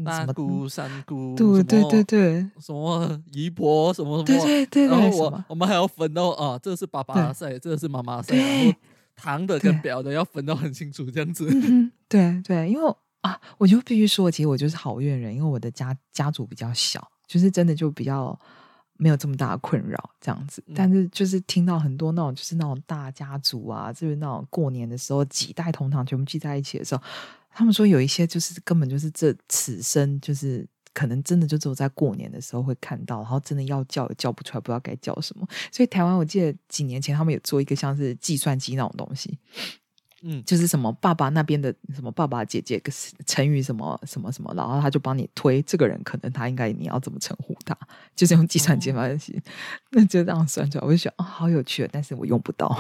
[0.05, 2.47] 大姑、三姑，对对对对。
[2.61, 7.33] 什么姨婆，什么什么，对对对然后我我们还要分到啊，这个是爸爸对。
[7.33, 8.39] 赛，这个是妈妈赛，对。
[8.39, 8.79] 然后
[9.17, 11.49] 堂的跟表的要分到很清楚，这样子。
[12.09, 18.39] 对对，因为啊，我就必须说，其实我就是好怨人，因为我的家家族比较小，就是真的就比较
[18.95, 20.63] 没有这么大的困扰这样子。
[20.67, 27.03] 嗯但是就是听到很多那种就是那种大家族啊，就是那种过年的时候几代同堂全部聚在一起的时候，
[27.51, 30.67] 他们说有一些就是根本就是这此生就是。
[30.95, 35.47] 可能真的就只有在过年的时候会看到，然后真的要叫也叫不出来，不知道该叫什么。
[35.71, 39.39] 所以台湾我记得几年前他们有做一个像是计算机那种东西，
[40.23, 42.91] 嗯，就是什么爸爸那边的什么爸爸姐姐个
[43.25, 47.79] 成语什么什么什么，然后他就帮你推这个人，可能他应该你要怎么称呼他，
[48.17, 49.41] 就是用计算机方式，
[49.93, 52.77] 那就这样算出来，我就想哦、好有趣，但是我用不到。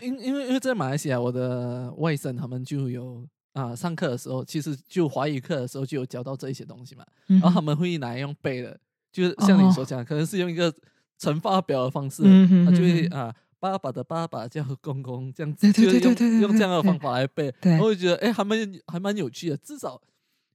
[0.00, 3.22] 因因为因为在马来西亚，我的外甥他们就有
[3.52, 8.78] 啊、上课的时候，其实就华语课的时候就有教到这一些东西嘛，然然后他们会拿来用背的，
[9.12, 10.72] 就是像你所讲，可能是用一个
[11.18, 13.34] 乘法表的方式，嗯哼他就会啊。
[13.60, 17.78] 爸爸的爸爸叫公公，这样子，对对就是用用这样的方法来背，对。
[17.78, 19.56] 我就觉得哎，还蛮还蛮有趣的。
[19.58, 20.00] 至少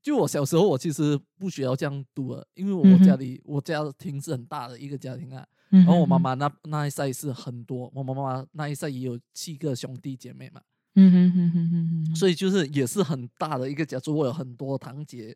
[0.01, 10.61] 就我小时候，我其实不需要这样读了，因为我家里、我家庭是很大的一个家庭啊，然然后我妈，妈那那一代是很多，我妈妈那一代也有七个兄弟姐妹嘛，
[10.95, 15.35] 嗯哼哼哼哼哼，所以就是也是很大的一个家族，我有很多堂姐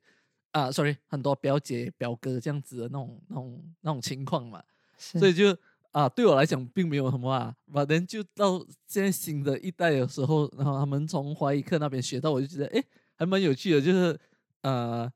[0.51, 4.63] 啊，sorry，很多表姐表哥这样子的那种那种那种情况嘛，
[4.97, 5.34] 所以。
[5.34, 5.55] 就
[5.91, 12.84] 啊对我来讲并没有什么啊，反正就到现在新的一代的时候，然后他们从华语课那边学到，我就觉得哎
[13.15, 14.19] 还蛮有趣的，就是
[14.62, 15.12] 呃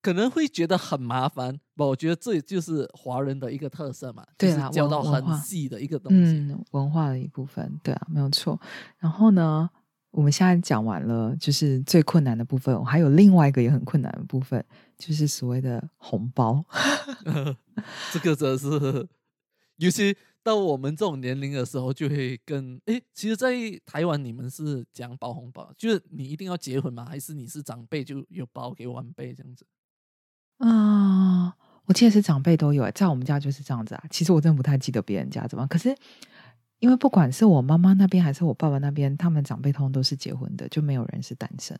[0.00, 6.32] 可能会觉得很麻烦，不，我觉得这就是华人的一个特色嘛，就是对啦教到很细的一个东西。
[6.32, 8.60] 嗯，文化的一部分，对啊，没有错。
[8.98, 9.70] 然后呢，
[10.10, 14.64] 我们现在讲完了，就是最困难的部分，我还有另外一个也很困难的部分，
[14.98, 16.64] 就是所谓的红包。
[18.12, 19.08] 这个真的是，
[19.76, 23.52] 尤其到我们这种年龄的时候，就会跟诶，其实，在
[23.84, 27.04] 台湾你们是讲包红包，就是你一定要结婚吗？
[27.04, 29.66] 还是你是长辈就有包给晚辈这样子？
[30.58, 31.56] 啊、
[31.86, 34.04] 我记得是长辈都有、欸，在我们家就是这样子啊。
[34.10, 35.94] 其实我真的不太记得别人家怎么，可是
[36.78, 41.78] 因为不管是我妈妈那边还是我爸爸那边，他们长辈通通都是结婚的，就没有人是单身。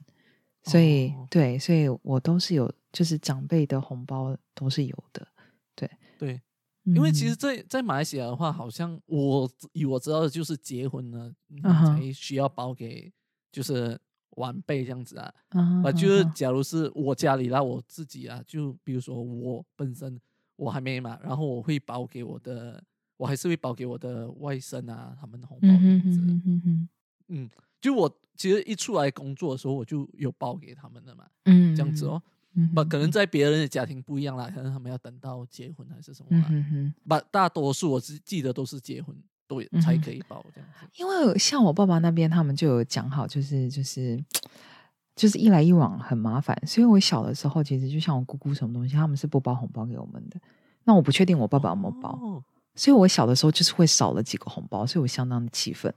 [0.65, 5.27] 所以、哦对，所以我都是有，就是长辈的红包都是有的。
[5.75, 6.41] 对对，
[6.85, 13.13] 因为其实嗯在，在马来西亚的话，好像我以我知道的就是结婚呢，才需要包给
[13.53, 13.97] 就是
[14.31, 15.33] 晚辈这样子啊。
[15.51, 20.21] 啊啊，就是啊假如是我家里啦，我自己啊，就比如说我本身
[20.57, 22.83] 我还没嘛，然后我会包给我的，
[23.17, 26.89] 我还是会包给我的外甥啊，他们的红包这嗯样子。
[27.29, 27.49] 嗯，
[27.81, 32.21] 就我其实一出来工作的时候，我就有包给他们的嘛，嗯，这样子哦。
[32.55, 36.47] 嗯，不，可能在别人的家庭不一样啦，可能他们要等到结婚还是什么嗯啦。
[36.49, 39.17] 哼哼，不，大多数我只记得都是结婚
[39.49, 40.87] 都嗯哼才可以包这样子。
[40.97, 44.23] 因为像我爸爸那边，他们就有讲好，就是就是
[45.17, 50.41] 就是一来一往很麻烦，所以我小的时候，其实就像我姑姑什么东西，他们是不包红包给我们的。
[50.85, 52.43] 那我不确定我爸爸有没有包，哦
[52.75, 55.95] 所以我小的时候就是会少了几个红包，所以我相当的气愤。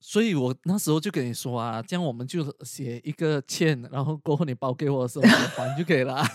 [0.00, 6.26] 所以我那时候就跟你说啊，这样我们就写一个欠，然后过后你包给我的时候我还就可以了啊，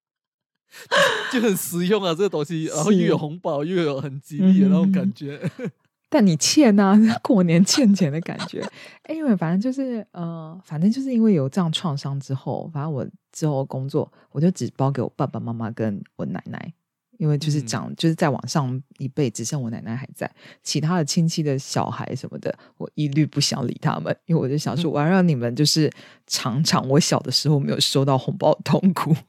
[1.32, 5.40] 就很实用啊这个东西，然后又有红包，又有很吉利的那种嗯感觉。
[6.12, 8.60] 但你欠啊， 过年欠钱的感觉。
[9.04, 16.74] 哎，因为反正就是呃，反正就是因为有这样创伤之后，反正我之后工作，我就只包给我爸爸妈妈跟我奶奶。
[17.20, 20.28] 因为就是嗯长，就是再往上一辈，只剩我奶奶还在，
[20.62, 25.92] 其他的亲戚的小孩什么的，我一律不想理他们，因为我就想说，我要让你们就是
[26.26, 29.14] 尝尝我小的时候没有收到红包的痛苦。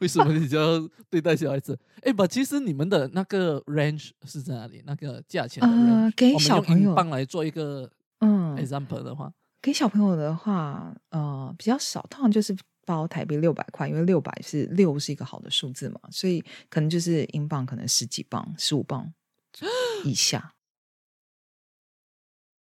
[0.00, 1.78] 为什么你就要对待小孩子？
[2.02, 4.82] 哎，不，其实你们的那个 range 是在哪里？
[4.84, 7.88] 那个价钱的 range，、呃给小朋友英镑来做一个
[8.18, 12.54] 嗯，example 的话，给小朋友的话，呃，比较少，通常就是
[12.88, 19.12] 包台币六百块，因为六百是六是一个好的数字嘛，所以可能就是英镑可能十几磅、十五磅
[20.06, 20.54] 以下，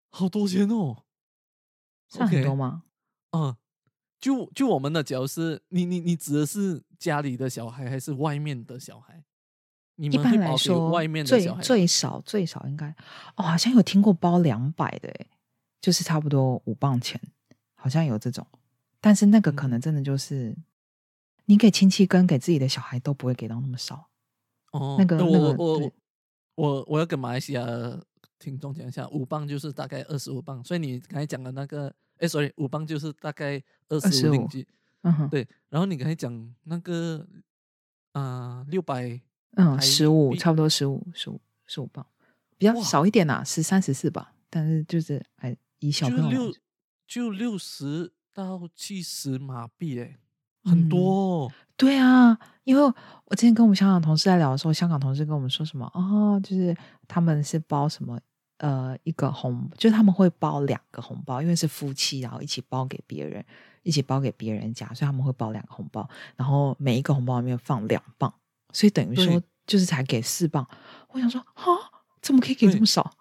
[0.10, 1.04] 好多钱哦。
[2.10, 2.84] 算很多吗？
[3.32, 3.56] 嗯，
[4.20, 9.24] 就就我们的，假如是你你你指的是家里的小孩还是外面的小孩？
[9.96, 12.90] 你一般来说，外面的最小孩吗最少最少应该
[13.36, 15.28] 哦，好像有听过包两百的，诶，
[15.82, 17.20] 就是差不多五磅钱，
[17.76, 18.46] 好像有这种，
[19.00, 20.56] 但是那个可能嗯真的就是。
[21.50, 24.10] 你给亲戚跟给自己的小孩都不会给到那么少。
[24.74, 25.92] 哦，那个我那个我我
[26.56, 27.66] 我我要跟马来西亚
[28.38, 34.68] 听众讲一下，五磅就是大概二十五磅，所以你刚才讲的那个，哎，sorry，五磅就是大概二十五令25吉，
[35.04, 35.48] 嗯哼，对。
[35.70, 37.26] 然后你刚才讲那个
[38.12, 39.18] 啊六百
[39.52, 42.06] 嗯，台十五差不多十五十五十五磅，
[42.58, 44.34] 比较少一点啦，十三十四吧。
[44.50, 46.60] 但是就是哎，以小朋友就六说
[47.08, 50.16] 就六十到七十马币，哎，
[50.64, 51.52] 很多、哦。
[51.76, 52.84] 对啊，因为
[53.26, 56.78] 我之前跟我们香港同事在聊的时候，香港同事跟我们说什么哦，就是
[57.08, 58.20] 他们是包什么
[58.60, 63.44] 呃一个红，就是他们会包两个红包，因为是夫妻，然后一起包给别人，
[63.82, 68.32] 一起包给别人家，所以他们会包两个红包，然后每一个红包里面放两磅，
[68.72, 70.68] 所以等于说就是才给四磅。
[71.10, 71.66] 我想说啊，
[72.22, 73.12] 怎么可以给这么少？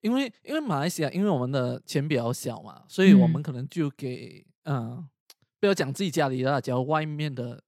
[0.00, 5.08] 因为因为马来西亚，因为我们的钱比较小嘛，所以我们嗯可能就给嗯、呃
[5.60, 7.62] 不要讲自己家里的啦，假如外面的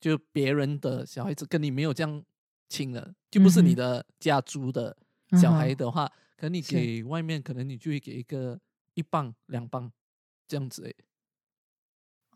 [0.00, 2.24] 就别人的小孩子跟你没有这样
[2.68, 4.96] 亲的，就不是你的家族的
[5.40, 6.72] 小孩的话，可能你是。
[6.76, 8.60] 给外面，可能你就会给一个
[8.94, 9.90] 一磅两磅
[10.46, 10.94] 这样子诶，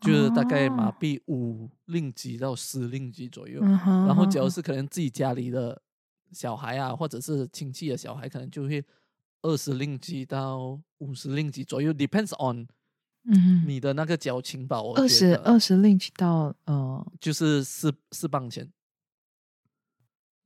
[0.01, 0.95] 就是大概马哦。
[0.99, 3.61] 币五令吉到十令吉左右。
[3.63, 5.81] 嗯，然后，哼哼假如是可能自己家里的
[6.33, 8.83] 小孩啊，或者是亲戚的小孩，可能就会
[9.43, 12.67] 二十令吉到五十令吉左右，depends on
[13.27, 14.81] 嗯哼，你的那个矫情吧。
[14.81, 18.71] 我觉二十得二十 link 到呃就是四四磅钱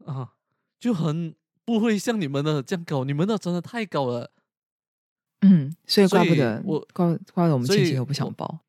[0.06, 0.34] 啊，
[0.80, 4.32] 就很不会像你们的这样高，你们的真的太高了。
[5.42, 8.60] 嗯，所以怪不得我怪怪得我们亲戚都不想我包。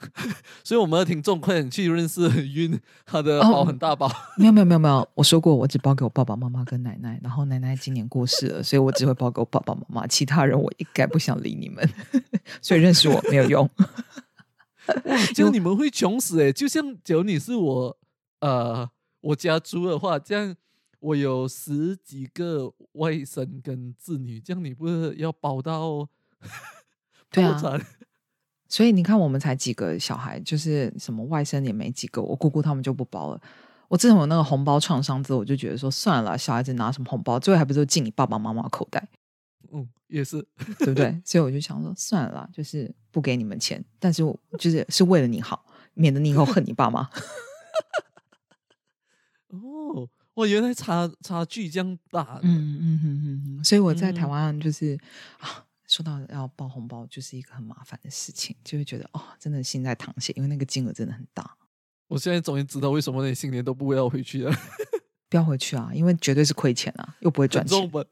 [0.64, 4.10] 所以我们的听众快点去认识晕，他的哦包很大包。
[4.36, 11.88] 没有没有没有没有，我说过我只包给我爸爸妈妈跟奶奶，然后奶奶今年过世了，所以我只会包给我爸爸妈妈，其他人我一概不想理你们，
[12.62, 13.68] 所以认识我没有用。
[15.34, 16.52] 就，你们会穷死诶！
[16.52, 17.96] 就像假如你是我，
[18.40, 18.90] 呃，
[19.20, 20.56] 我家族的话，这样
[20.98, 26.08] 我有十几个外甥跟子女，这样你不是要包到
[27.30, 27.80] 对啊？
[28.70, 33.40] 所以你看，我们才几个小孩，就是什么外甥也没几个，我姑姑他们就不包了。
[33.88, 39.08] 我自从有那个红包创伤之后，我就觉得说算了，小孩子拿什么红包，最后还不是都进你爸爸妈妈口袋，
[39.72, 40.46] 嗯，也是。
[40.78, 41.18] 对不对？
[41.26, 47.10] 所以我就想说算了，就是不给你们钱，但是我就是是为了你好，免得你以后恨你爸妈。
[49.48, 52.38] 哦，我，原来差差距这样大。
[52.42, 54.96] 嗯嗯嗯嗯嗯，所以我在台嗯湾就是、
[55.40, 61.56] 啊，说到要包红包，就是一个很麻烦的事情，就会觉得哦，真的心在淌血，因为那个金额真的很大。
[62.06, 64.52] 我现在终于知道为什么你新年都不要回去了，
[65.28, 68.06] 不要回去啊，因为绝对是亏钱啊，又不会赚钱，很重本，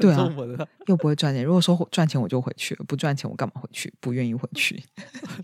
[0.00, 0.68] 对啊。
[0.86, 1.44] 又不会赚钱。
[1.44, 3.94] 如果说赚钱我就回去，不赚钱我干嘛回去？
[4.00, 4.82] 不愿意回去。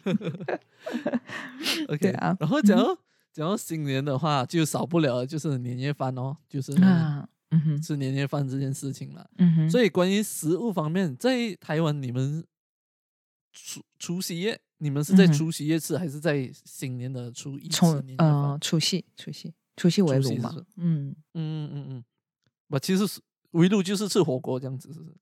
[1.89, 2.97] OK，啊然后讲到
[3.33, 9.29] 讲到新年的话，就少不了的就是年夜饭哦，就是啊，嗯哼，吃年夜饭这件事情了。
[9.39, 12.45] 嗯哼，所以关于食物方面，在台湾你们
[13.53, 18.29] 除除夕夜，你们是在除夕夜吃，还是在新年的初一吃从年夜饭？
[18.29, 22.05] 呃除夕除夕除夕围炉嘛除夕是，嗯嗯嗯嗯，
[22.69, 23.21] 不，其实是
[23.53, 25.17] 围炉就是吃火锅这样子，是不是？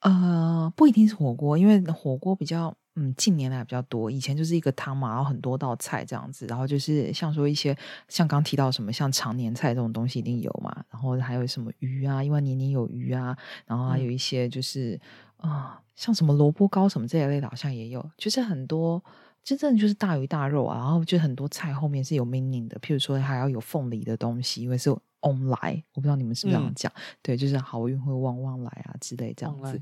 [0.00, 4.10] 呃，不一定是火锅，因为火锅比较，嗯，近年来比较多。
[4.10, 7.76] 以前就是一个汤嘛，然后很多道菜这样子，然后就是像说一些
[8.08, 13.36] 像刚提到什么像常年菜这种东西一定有嘛，然后还有什么鱼啊，因为年年有余啊，
[13.66, 15.00] 然后还有嗯一些就是
[15.38, 19.02] 啊、像什么萝卜糕什么这一类的，好像也有，就是很多。
[19.42, 24.90] 真正就是大鱼大肉啊，然后就很多菜后面是有 meaning 的，譬如说还要有凤梨的东西，因为是
[25.22, 26.92] on 来，我不知道你们是不是这样嗯讲，
[27.22, 29.80] 对，就是好运会旺旺来啊之类这样子。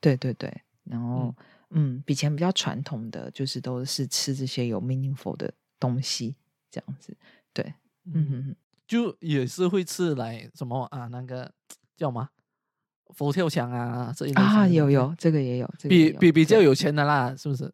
[0.00, 0.48] 对对对，
[0.84, 1.34] 然后嗯
[2.04, 6.34] 比前比较传统的就是都是吃这些有 meaningful 的东西，
[6.70, 7.16] 这样子。
[7.52, 7.64] 对，
[8.04, 8.56] 嗯嗯，哼哼，
[8.86, 11.52] 就也是会吃来什么啊，那个
[11.96, 12.28] 叫什么
[13.14, 17.72] 佛跳墙啊这一类啊，有有这个也有，这个也比比比较有钱的啦，是不是？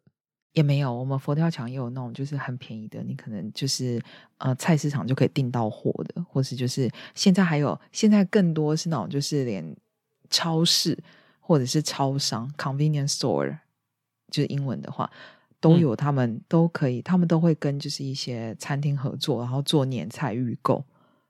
[0.53, 4.01] 也没有，我们佛跳墙也有那种就是很便宜的，你可能就是
[4.39, 9.75] 呃菜市场就可以订到货的，或是就是现在还有现在更多是那种就是连
[10.31, 10.97] 超市
[11.39, 13.55] 或者是超商 convenience store，
[14.29, 15.09] 就是英文的话
[15.59, 15.79] 都嗯。
[15.79, 20.83] 有，他们都可以，他们都会跟就是一些餐厅合作，然后做年菜预购，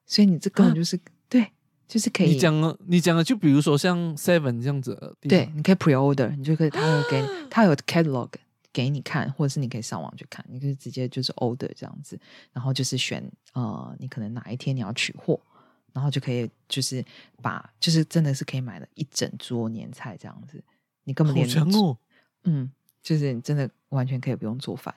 [0.06, 0.76] 所以你这根本啊。
[0.76, 1.48] 就是、对，
[1.88, 8.30] 就是可以你讲了，你讲了就比如说像 Seven 这样子对你可以 pre order，你就可以，他会给你，他有 catalog
[8.74, 12.20] 给你看，或者是你可以上网去看，你可以直接就是 order 这样子，
[12.52, 13.24] 然后就是选
[13.54, 15.40] 呃，你可能哪一天你要取货，
[15.94, 17.04] 然后就可以就是
[17.42, 20.64] 把就是真的是可以买了一整桌年菜这样子，
[21.06, 21.98] 你根本连强哦。
[22.44, 22.72] 嗯，
[23.08, 24.94] 就是你真的完全可以不用做饭，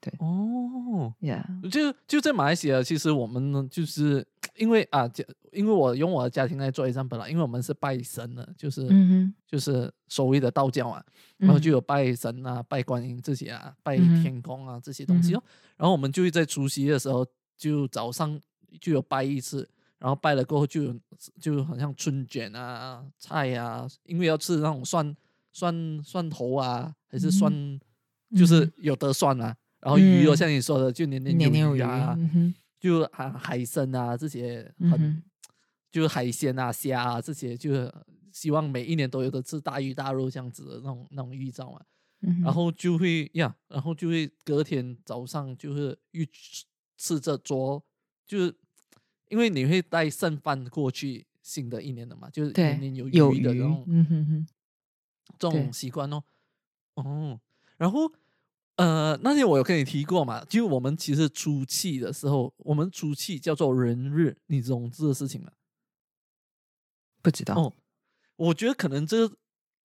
[0.00, 4.26] 对哦，，Yeah，就就在马来西亚，其实我们呢，就是
[4.56, 11.00] 因为啊，家因为我用我的家庭来做 example 啦，因为我们是拜神的，就是、嗯就是所谓的道教啊，
[11.36, 15.42] 然后就有拜神啊、拜观音这些啊、拜天公啊这些东西哦。
[15.76, 17.24] 然后我们就会在除夕的时候，
[17.56, 18.40] 就早上
[18.80, 19.68] 就有拜一次，
[20.00, 21.00] 然后拜了过后就有
[21.40, 25.16] 就好像春卷啊、菜啊，因为要吃那种蒜
[25.56, 27.80] 蒜蒜头啊，还是蒜，
[28.36, 28.72] 就是嗯。
[28.78, 29.56] 有的蒜啊。
[29.80, 30.36] 然后鱼哦，嗯。
[30.36, 35.22] 像你说的，就年年有余，有余啊，嗯，就海海参啊这些很、嗯
[35.90, 37.90] 就是海鲜啊虾啊这些，就是
[38.30, 41.80] 希望每一年都有的吃大鱼大肉这样子的那种那种预兆嘛。
[42.20, 46.64] 嗯，然后就会呀，然后就会隔天早上就是预吃
[46.98, 47.82] 吃着桌，
[48.26, 48.54] 就是
[49.30, 54.46] 因为你会带剩饭过去新的一年的嘛，就是对年年有有余余的那种嗯哼哼，
[55.38, 55.62] 这对。
[55.62, 56.22] 种习惯哦。
[56.94, 57.40] 哦，
[57.76, 58.10] 然后
[58.76, 65.50] 呃，那天我有跟你提过嘛，就我们其实出气的时候，我们出气叫做人日，你懂这个事情吗？
[67.22, 67.72] 不知道，哦，
[68.36, 69.30] 我觉得可能这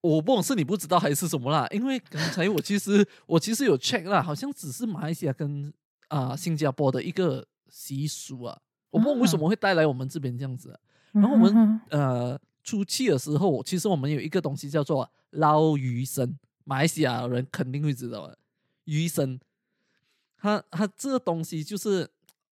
[0.01, 5.73] 我不懂是你不知道还是什么啦，因为刚才我其实我其实有 check 啦，好像只是马来西亚跟
[6.07, 10.79] 啊、新加坡的一个习俗啊，我不懂为什么会带来我们这边这样子啊、
[11.13, 18.37] 然后我们呃出气的时候，其实我们有一个东西叫做捞鱼生，马来西亚人肯定会知道的，
[18.85, 19.39] 鱼生，
[20.37, 22.09] 它它这个东西就是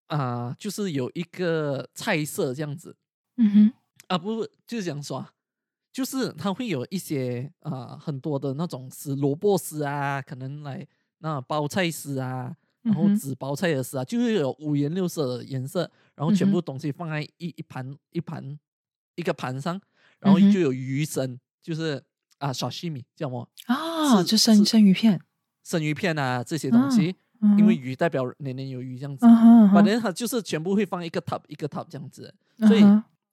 [0.07, 2.95] 啊、就是有一个菜色这样子，
[3.37, 3.73] 嗯哼，
[4.07, 5.33] 啊，不不，就是讲说啊，
[5.91, 10.85] 就是它会有一些啊、很多的那种丝，萝卜丝啊，可能来
[11.19, 18.59] 那包菜丝啊，然后紫包菜的丝啊，就是有五颜六色的颜色，然后全部东西放在一一盘一盘
[19.15, 19.81] 一个盘上，
[20.19, 22.03] 然后就有鱼生，就是
[22.43, 25.19] 啊沙西米叫什么啊，是就生生鱼片，
[25.63, 32.33] 生鱼片啊这些东西，嗯因为鱼代表年年有余这样子，反嗯正它就是全部会放一个 top 一个 top 这样子。
[32.67, 32.83] 所以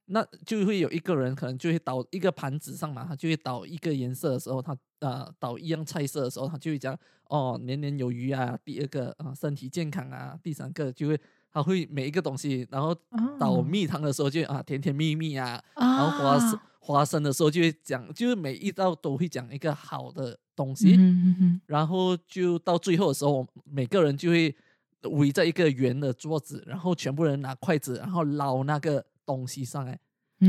[0.07, 6.97] 那就会有一个人可能就会倒一个盘子上嘛，他就会倒一个颜色的时候，他呃倒一样菜色的时候，他就会讲
[7.29, 11.21] 哦年年有余啊，第二个啊、身体健康啊，第三个就会
[11.53, 12.93] 他会每一个东西，然后
[13.39, 15.63] 倒哦蜜糖的时候就啊甜甜蜜蜜啊，
[16.01, 21.61] 后花生花生的时候就会讲，就是每一道都会讲一个好的东西，嗯哼嗯哼。
[21.67, 24.55] 然后就到最后的时候，每个人就会
[25.11, 29.99] 围在一个圆的桌子，然后全部人拿筷子，然后捞那个东西上来。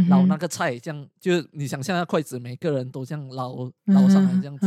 [0.07, 4.65] 捞那个菜，这样就是你想象那筷子，每个人都这样捞捞上来这样子，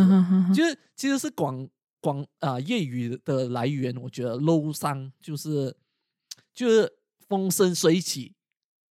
[0.55, 1.67] 就是其实是广
[1.99, 5.75] 广啊粤语的来源，我觉得捞上就是
[6.53, 6.93] 就是
[7.27, 8.35] 风生水起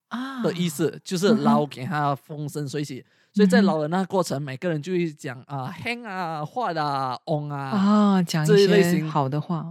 [0.09, 3.03] 啊的意，思，就是捞给他风生水起，
[3.33, 7.57] 所以在捞的那个过程，每个人就会讲啊 hang 啊坏啊 on 啊。
[7.69, 9.65] 啊，讲这一些类型好的话，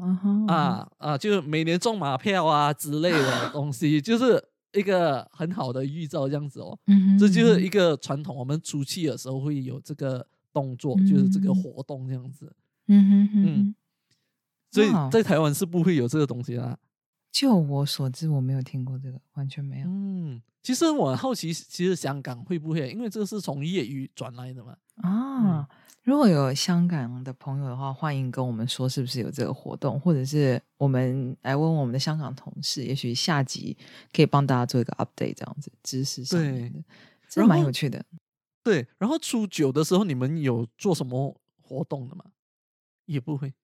[0.48, 6.78] 啊啊，就是每年中马票啊之类的东西，就是一个很好的预兆，这样子哦。
[6.86, 12.52] 嗯，这就是一个，传统，我们出气的时候会有这个动作，就是这个嗯活动这样子。
[12.86, 13.74] 嗯哼嗯。
[14.70, 16.78] 所以在台湾是不会有这个东西啦啊。
[17.38, 19.86] 就我所知，我没有听过这个，完全没有。
[19.88, 22.90] 嗯，其实我很好奇，其实香港会不会？
[22.90, 24.76] 因为这个是从粤语转来的嘛。
[24.96, 25.68] 啊，
[26.02, 33.76] 如果有香港的朋友的话，欢迎跟我们说是不是有这个活动，或者是我们来问问我们的香港同事，也许下集
[34.12, 36.82] 可以帮大家做一个 update，这样子知识上面的，
[37.28, 38.04] 这然后蛮有趣的。
[38.64, 42.24] 对，然后初九的时候，你们有做什么活动的吗？
[43.06, 43.54] 也不会。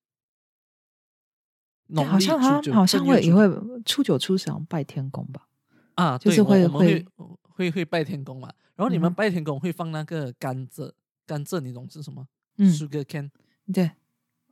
[1.88, 3.48] 对好像好像好像会也会
[3.84, 5.46] 初九初十好像拜天公吧？
[5.94, 8.52] 啊，就是会会会会会拜天公嘛。
[8.76, 10.90] 然后你们拜天公会放那个甘蔗，
[11.26, 12.26] 甘蔗你懂是什么、
[12.58, 13.30] 嗯 s u g a r cane，
[13.72, 13.90] 对，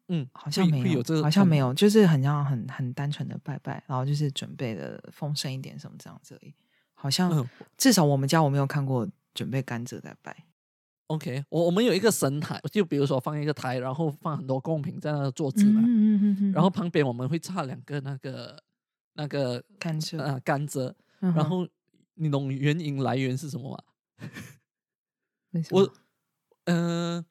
[0.09, 6.55] 嗯，好像没有，好像没有，就是很像很很单纯的拜拜，然后就是准备的丰盛一点什么这样子而已。
[6.95, 10.37] 好像、嗯至少我们家我没有看过准备甘蔗在拜。
[11.13, 18.63] OK，我我们有一个神台，就比如说放一个台，然后放很多贡品在那个桌子嘛，嗯嗯嗯嗯然后旁边我们会插两个那个
[19.15, 21.69] 那个甘蔗，啊甘蔗，然后
[22.15, 24.29] 你懂原因来源是什么吗？
[25.51, 25.93] 么我
[26.65, 27.23] 呃，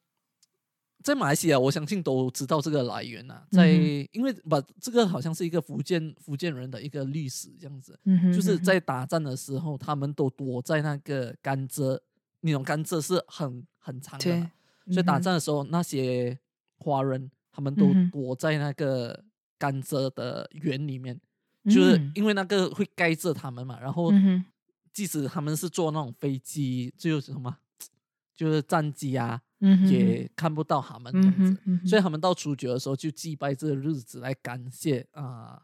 [1.02, 7.98] 在马来西亚，我相信都知道这个来源呐、在、嗯因为把这个好像是一个福建福建人的一个历史这样子，
[8.32, 11.98] 就是在打仗的时候，他们都躲在那个甘蔗，
[12.42, 14.52] 那种甘蔗是很很长的嘛，
[14.86, 16.38] 所以打仗的时候，那些
[16.76, 19.24] 华人他们都躲在那个
[19.58, 21.20] 甘蔗的园里面，
[21.64, 23.80] 就是嗯因为那个会盖着他们嘛。
[23.80, 24.44] 然后嗯
[24.92, 27.56] 即使他们是坐那种飞机，就是什么，
[28.36, 31.44] 就是战机啊，嗯也看不到他们这嗯样
[31.80, 35.62] 子所以他们到处决的时候就祭拜这个日子来感谢啊、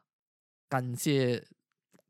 [0.68, 1.44] 感谢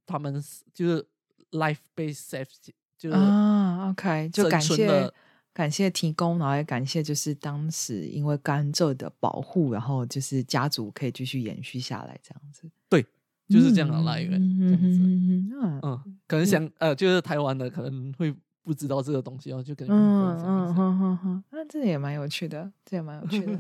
[0.07, 0.43] 他们
[0.73, 1.09] 就是
[1.53, 5.13] life based safety，就是啊，OK，就感谢
[5.53, 13.03] 感谢提供，然后也感谢就是当时因为甘蔗的保护，然后就是家族可以继续延续下来这样子，对，
[13.49, 14.87] 就是这样的来源，嗯这样子。
[14.99, 23.53] 嗯嗯嗯，可能想呃，就是台湾的可能会不知道这个东西哦，就跟嗯嗯嗯那这也蛮有趣的，这也蛮有趣的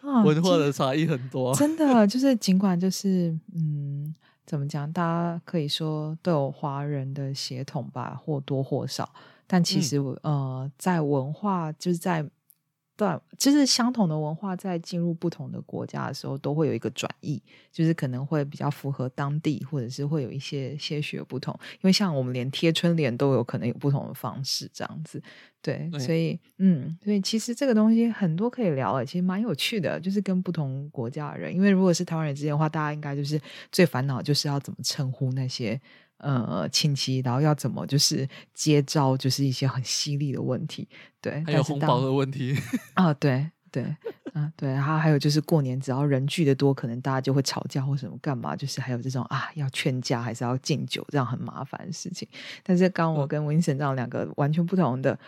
[0.00, 1.54] 啊，文化的差异很多。
[1.54, 4.14] 真的就是，尽管就是嗯，
[4.46, 9.08] 怎么讲，大家可以说都有华人的血统吧，或多或少，
[9.46, 9.82] 但其嗯。
[9.82, 12.24] 实我、呃，在文化就是在
[12.96, 21.54] 对，就是相同的文化在进入不同的国家的时候，都会有一个转译，就是可能会比较符合当地，或者是会有一些些许的不同。
[21.74, 25.22] 因为像我们连贴春联都有可能有不同的方式，这样子。
[25.60, 33.38] 对，对所以嗯，所以其实这个东西很多可以聊的，其实蛮有趣的，就是跟不同国家的人，因为如果是台湾人之间的话，大家应该就是
[33.70, 35.78] 最烦恼就是要怎么称呼那些
[36.18, 40.88] 呃亲戚，然后要怎么就是接招，就是一些很犀利的问题。
[41.20, 42.56] 对，还有红包的问题，
[42.94, 43.82] 啊，对对，
[44.32, 52.26] 啊对，然后还有就是过年只要人聚的多，可能大家就会吵架或什么干嘛，就是还有这种啊要劝架还是要敬酒这样很麻烦的事情。
[52.62, 55.18] 但是刚我嗯跟 Vincent 这样两个完全不同的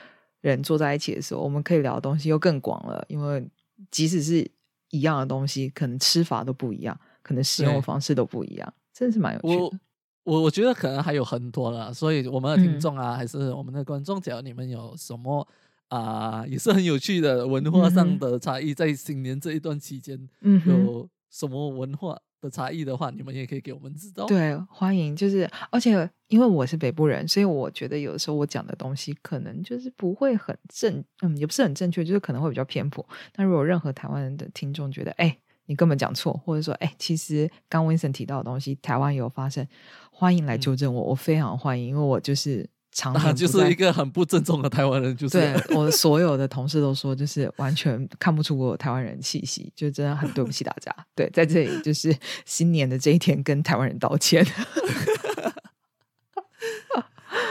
[0.41, 3.47] 人坐在一起的时候，我们可以聊的东西又更广了，因为
[3.91, 4.49] 即使是
[4.91, 9.80] 一样的东西，可能吃法都不一样，可能使用的方式都不一样，真的是蛮有趣的。
[10.28, 15.46] 我我觉得可能还有很多了，所以我们的听嗯众啊，还是我们的观众，只要你们有什么
[15.88, 20.62] 啊、也是很有趣的文化上的差异，在新年这一段期间嗯。
[20.66, 24.26] 有什么文化的差异的话，你们也可以给我们知道。
[24.26, 25.16] 对，欢迎。
[25.16, 33.06] 就是，而且因为我是北部人，所以我觉得有的时候我讲的东西可能就是不会很正，嗯，也不是很正确，就是可能会比较偏颇。
[33.36, 35.38] 那如果有任何台湾人的听众觉得，哎，
[35.68, 39.66] 你根本讲错，或者说，哎，其实刚 Vincent 提到的东西，台湾有发生，
[40.10, 50.90] 欢迎来嗯纠正我，我非常欢迎，因为我就是常啊，年不在就是一个很不正宗的台湾人，就是对 我所有的同事都说，就是完全看不出我有台湾人气息，就真的很对不起大家。
[51.14, 52.16] 对，在这里就是
[52.46, 54.44] 新年的这一天，跟台湾人道歉。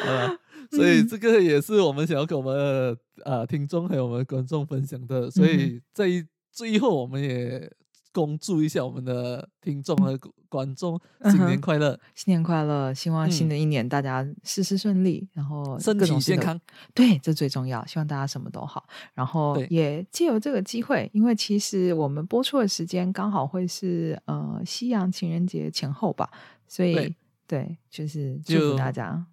[0.06, 0.38] 呃，
[0.72, 5.30] 所以嗯这个也是我们想要跟我们的呃听众还有我们的观众分享的。
[5.30, 6.06] 所嗯以在
[6.52, 7.72] 最后，我们也
[8.18, 10.18] 恭祝一下我们的听众和
[10.50, 12.92] 观众嗯新年快乐，新年快乐！
[12.92, 16.60] 希望新嗯的一年大家事事顺利，然后身体健康。
[16.96, 17.86] 对，这最重要。
[17.86, 26.28] 希望大家什么都好，然后对也借由这个机会，因为其实我们播出的时间刚好会是呃西洋情人节前后吧，
[26.68, 27.16] 所以对
[27.46, 29.24] 对，就是祝福大家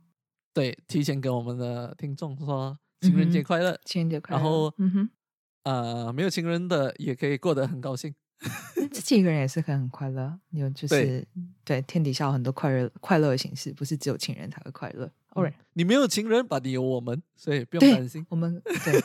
[0.52, 3.80] 对，提前给我们的听众说情人节快乐。
[3.86, 4.42] 情人节快乐。
[4.42, 5.10] 然后嗯哼。
[5.64, 8.14] 呃，没有情人的也可以过得很高兴。
[8.92, 11.26] 自己一个人也是可以很快乐，有就是
[11.64, 15.06] 对天底下有很多快乐快乐的形式，不是只有情人才会快乐。
[15.06, 15.10] 嗯
[15.44, 18.24] Alright，、你没有情人，吧你有我们，所以不用对担心。
[18.28, 19.00] 我们对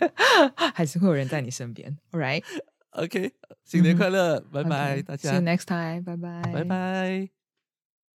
[0.74, 1.94] 还是会有人在你身边。
[2.12, 3.32] All right，OK，
[3.64, 6.64] 新年快乐，拜拜，大家 See you 家，next time，拜拜，拜。
[6.64, 7.43] 拜。